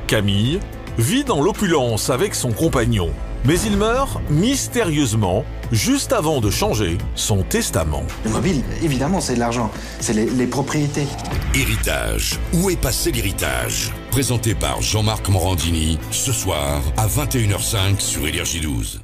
Camille 0.07 0.59
vit 0.97 1.23
dans 1.23 1.41
l'opulence 1.41 2.09
avec 2.09 2.35
son 2.35 2.51
compagnon, 2.51 3.09
mais 3.45 3.59
il 3.61 3.77
meurt 3.77 4.19
mystérieusement 4.29 5.45
juste 5.71 6.13
avant 6.13 6.41
de 6.41 6.49
changer 6.49 6.97
son 7.15 7.43
testament. 7.43 8.03
Le 8.25 8.31
mobile, 8.31 8.63
évidemment, 8.83 9.21
c'est 9.21 9.35
de 9.35 9.39
l'argent. 9.39 9.71
C'est 9.99 10.13
les, 10.13 10.29
les, 10.29 10.47
propriétés. 10.47 11.07
Héritage. 11.55 12.39
Où 12.53 12.69
est 12.69 12.79
passé 12.79 13.11
l'héritage? 13.11 13.91
Présenté 14.11 14.53
par 14.53 14.81
Jean-Marc 14.81 15.29
Morandini, 15.29 15.97
ce 16.11 16.31
soir 16.31 16.81
à 16.97 17.07
21h05 17.07 17.99
sur 17.99 18.27
Énergie 18.27 18.59
12. 18.59 19.01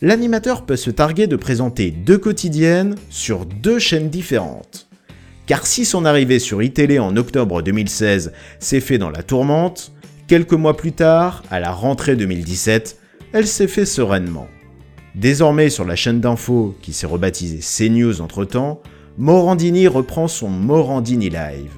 L'animateur 0.00 0.66
peut 0.66 0.76
se 0.76 0.90
targuer 0.90 1.26
de 1.26 1.36
présenter 1.36 1.90
deux 1.90 2.18
quotidiennes 2.18 2.96
sur 3.08 3.46
deux 3.46 3.78
chaînes 3.78 4.10
différentes. 4.10 4.88
Car 5.46 5.66
si 5.66 5.84
son 5.84 6.04
arrivée 6.04 6.38
sur 6.38 6.62
iTélé 6.62 6.98
en 6.98 7.16
octobre 7.16 7.62
2016 7.62 8.32
s'est 8.58 8.80
fait 8.80 8.98
dans 8.98 9.10
la 9.10 9.22
tourmente, 9.22 9.92
quelques 10.26 10.52
mois 10.52 10.76
plus 10.76 10.92
tard, 10.92 11.42
à 11.50 11.60
la 11.60 11.70
rentrée 11.70 12.16
2017, 12.16 12.98
elle 13.34 13.48
s'est 13.48 13.66
fait 13.66 13.84
sereinement. 13.84 14.46
Désormais 15.16 15.68
sur 15.68 15.84
la 15.84 15.96
chaîne 15.96 16.20
d'info 16.20 16.76
qui 16.80 16.92
s'est 16.92 17.08
rebaptisée 17.08 17.58
CNews 17.58 18.20
entre-temps, 18.20 18.80
Morandini 19.18 19.88
reprend 19.88 20.28
son 20.28 20.48
Morandini 20.48 21.30
Live. 21.30 21.72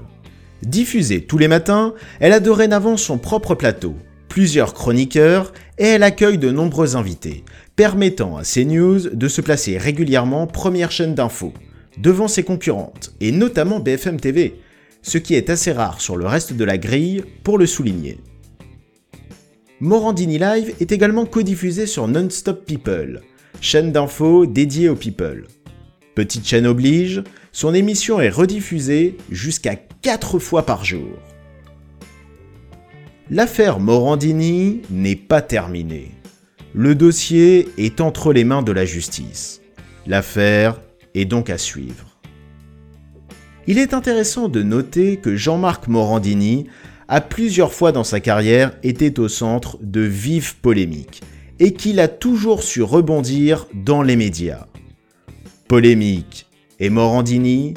Diffusée 0.63 1.23
tous 1.23 1.39
les 1.39 1.49
matins, 1.49 1.95
elle 2.21 2.35
a 2.35 2.41
dorénavant 2.41 2.99
son 2.99 3.17
propre 3.17 3.55
plateau, 3.55 3.95
plusieurs 4.29 4.75
chroniqueurs 4.75 5.55
et 5.79 5.87
elle 5.87 6.03
accueille 6.03 6.37
de 6.37 6.51
nombreux 6.51 6.95
invités, 6.95 7.43
permettant 7.75 8.37
à 8.37 8.43
CNews 8.43 9.09
de 9.15 9.29
se 9.29 9.41
placer 9.41 9.79
régulièrement 9.79 10.47
première 10.47 10.91
chaîne 10.91 11.15
d'info, 11.15 11.55
devant 11.97 12.29
ses 12.29 12.43
concurrentes, 12.43 13.15
et 13.23 13.33
notamment 13.33 13.81
BFM 13.81 14.21
TV, 14.21 14.61
ce 15.01 15.17
qui 15.17 15.35
est 15.35 15.49
assez 15.49 15.73
rare 15.73 16.03
sur 16.03 16.17
le 16.17 16.27
reste 16.27 16.53
de 16.53 16.65
la 16.65 16.77
grille 16.77 17.25
pour 17.45 17.57
le 17.57 17.65
souligner. 17.65 18.19
Morandini 19.81 20.39
Live 20.39 20.75
est 20.81 20.91
également 20.91 21.27
codiffusé 21.27 21.85
sur 21.85 22.09
Non-Stop 22.09 22.65
People, 22.65 23.21
chaîne 23.61 23.93
d'info 23.93 24.47
dédiée 24.47 24.89
aux 24.89 24.97
people. 24.97 25.47
Petite 26.15 26.47
chaîne 26.47 26.67
oblige, 26.67 27.23
son 27.53 27.75
émission 27.75 28.19
est 28.19 28.31
rediffusée 28.31 29.19
jusqu'à 29.31 29.77
4 29.77 30.39
fois 30.39 30.65
par 30.65 30.83
jour. 30.83 31.11
L'affaire 33.31 33.79
Morandini 33.79 34.81
n'est 34.89 35.15
pas 35.15 35.43
terminée. 35.43 36.13
Le 36.73 36.95
dossier 36.95 37.69
est 37.77 38.01
entre 38.01 38.33
les 38.33 38.45
mains 38.45 38.63
de 38.63 38.73
la 38.73 38.87
justice. 38.87 39.61
L'affaire 40.07 40.81
est 41.15 41.27
donc 41.27 41.51
à 41.51 41.59
suivre. 41.59 42.17
Il 43.67 43.79
est 43.79 43.93
intéressant 43.93 44.49
de 44.49 44.63
noter 44.63 45.19
que 45.19 45.37
Jean-Marc 45.37 45.89
Morandini 45.89 46.67
a 47.09 47.21
plusieurs 47.21 47.73
fois 47.73 47.93
dans 47.93 48.05
sa 48.05 48.21
carrière 48.21 48.73
été 48.83 49.13
au 49.19 49.29
centre 49.29 49.79
de 49.81 50.01
vives 50.01 50.57
polémiques 50.57 51.23
et 51.59 51.73
qu'il 51.73 52.01
a 52.01 52.09
toujours 52.09 52.63
su 52.63 52.83
rebondir 52.83 53.67
dans 53.73 54.03
les 54.03 54.17
médias. 54.17 54.67
Polémique 55.69 56.47
et 56.79 56.91
Morandini, 56.91 57.75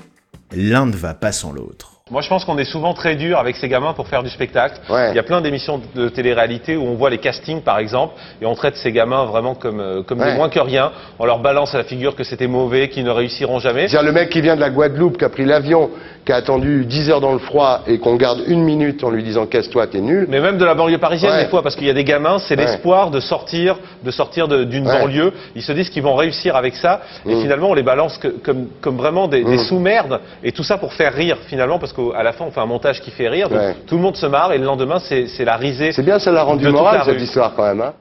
l'un 0.51 0.85
ne 0.85 0.95
va 0.95 1.13
pas 1.13 1.31
sans 1.31 1.53
l'autre. 1.53 1.99
Moi, 2.11 2.21
je 2.23 2.29
pense 2.29 2.43
qu'on 2.43 2.57
est 2.57 2.65
souvent 2.65 2.95
très 2.95 3.15
dur 3.15 3.37
avec 3.37 3.55
ces 3.55 3.69
gamins 3.69 3.93
pour 3.93 4.07
faire 4.07 4.23
du 4.23 4.29
spectacle. 4.29 4.79
Ouais. 4.89 5.11
Il 5.11 5.15
y 5.15 5.19
a 5.19 5.23
plein 5.23 5.41
d'émissions 5.41 5.79
de 5.93 6.09
télé-réalité 6.09 6.75
où 6.75 6.81
on 6.81 6.95
voit 6.95 7.11
les 7.11 7.19
castings, 7.19 7.61
par 7.61 7.77
exemple, 7.77 8.15
et 8.41 8.47
on 8.47 8.55
traite 8.55 8.75
ces 8.77 8.91
gamins 8.91 9.25
vraiment 9.25 9.53
comme, 9.53 9.79
euh, 9.79 10.01
comme 10.01 10.19
ouais. 10.19 10.31
des 10.31 10.35
moins 10.35 10.49
que 10.49 10.59
rien. 10.59 10.91
On 11.19 11.25
leur 11.25 11.39
balance 11.39 11.75
à 11.75 11.77
la 11.77 11.83
figure 11.83 12.15
que 12.15 12.23
c'était 12.23 12.47
mauvais, 12.47 12.89
qu'ils 12.89 13.03
ne 13.03 13.11
réussiront 13.11 13.59
jamais. 13.59 13.87
C'est-à-dire 13.87 14.07
le 14.07 14.11
mec 14.11 14.31
qui 14.31 14.41
vient 14.41 14.55
de 14.55 14.61
la 14.61 14.71
Guadeloupe, 14.71 15.19
qui 15.19 15.25
a 15.25 15.29
pris 15.29 15.45
l'avion, 15.45 15.91
qui 16.29 16.33
a 16.33 16.35
attendu 16.35 16.85
10 16.85 17.09
heures 17.09 17.21
dans 17.21 17.33
le 17.33 17.39
froid 17.39 17.81
et 17.87 17.97
qu'on 17.97 18.15
garde 18.15 18.43
une 18.45 18.61
minute 18.61 19.03
en 19.03 19.09
lui 19.09 19.23
disant 19.23 19.47
casse-toi, 19.47 19.87
t'es 19.87 19.99
nul. 19.99 20.27
Mais 20.29 20.39
même 20.39 20.59
de 20.59 20.65
la 20.65 20.75
banlieue 20.75 20.99
parisienne, 20.99 21.31
ouais. 21.31 21.45
des 21.45 21.49
fois, 21.49 21.63
parce 21.63 21.75
qu'il 21.75 21.87
y 21.87 21.89
a 21.89 21.93
des 21.93 22.03
gamins, 22.03 22.37
c'est 22.37 22.55
l'espoir 22.55 23.09
de 23.09 23.19
sortir, 23.19 23.77
de 24.03 24.11
sortir 24.11 24.47
d'une 24.47 24.83
banlieue. 24.83 25.33
Ils 25.55 25.63
se 25.63 25.71
disent 25.71 25.89
qu'ils 25.89 26.03
vont 26.03 26.13
réussir 26.13 26.55
avec 26.55 26.75
ça, 26.75 27.01
et 27.25 27.33
mmh. 27.33 27.41
finalement, 27.41 27.71
on 27.71 27.73
les 27.73 27.81
balance 27.81 28.19
que, 28.19 28.27
comme, 28.27 28.67
comme 28.79 28.97
vraiment 28.97 29.27
des, 29.27 29.43
mmh. 29.43 29.49
des 29.49 29.57
sous-merdes, 29.57 30.19
et 30.43 30.51
tout 30.51 30.61
ça 30.61 30.77
pour 30.77 30.93
faire 30.93 31.15
rire, 31.15 31.37
finalement, 31.47 31.79
parce 31.79 31.93
qu'à 31.93 32.21
la 32.21 32.31
fin, 32.31 32.45
on 32.45 32.51
fait 32.51 32.61
un 32.61 32.67
montage 32.67 33.01
qui 33.01 33.09
fait 33.09 33.27
rire, 33.27 33.49
donc 33.49 33.59
tout 33.87 33.95
le 33.95 34.01
monde 34.01 34.15
se 34.15 34.27
marre, 34.27 34.53
et 34.53 34.59
le 34.59 34.65
lendemain, 34.65 34.99
c'est 34.99 35.45
la 35.45 35.55
risée. 35.55 35.93
C'est 35.93 36.03
bien, 36.03 36.19
ça 36.19 36.31
l'a 36.31 36.43
rendu 36.43 36.69
moral, 36.69 37.01
cette 37.05 37.21
histoire, 37.21 37.55
quand 37.55 37.63
même. 37.63 37.81
Hein 37.81 37.93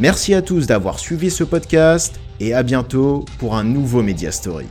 Merci 0.00 0.32
à 0.32 0.40
tous 0.40 0.66
d'avoir 0.66 0.98
suivi 0.98 1.30
ce 1.30 1.44
podcast 1.44 2.18
et 2.40 2.54
à 2.54 2.62
bientôt 2.62 3.26
pour 3.38 3.54
un 3.54 3.64
nouveau 3.64 4.02
Media 4.02 4.32
Story. 4.32 4.64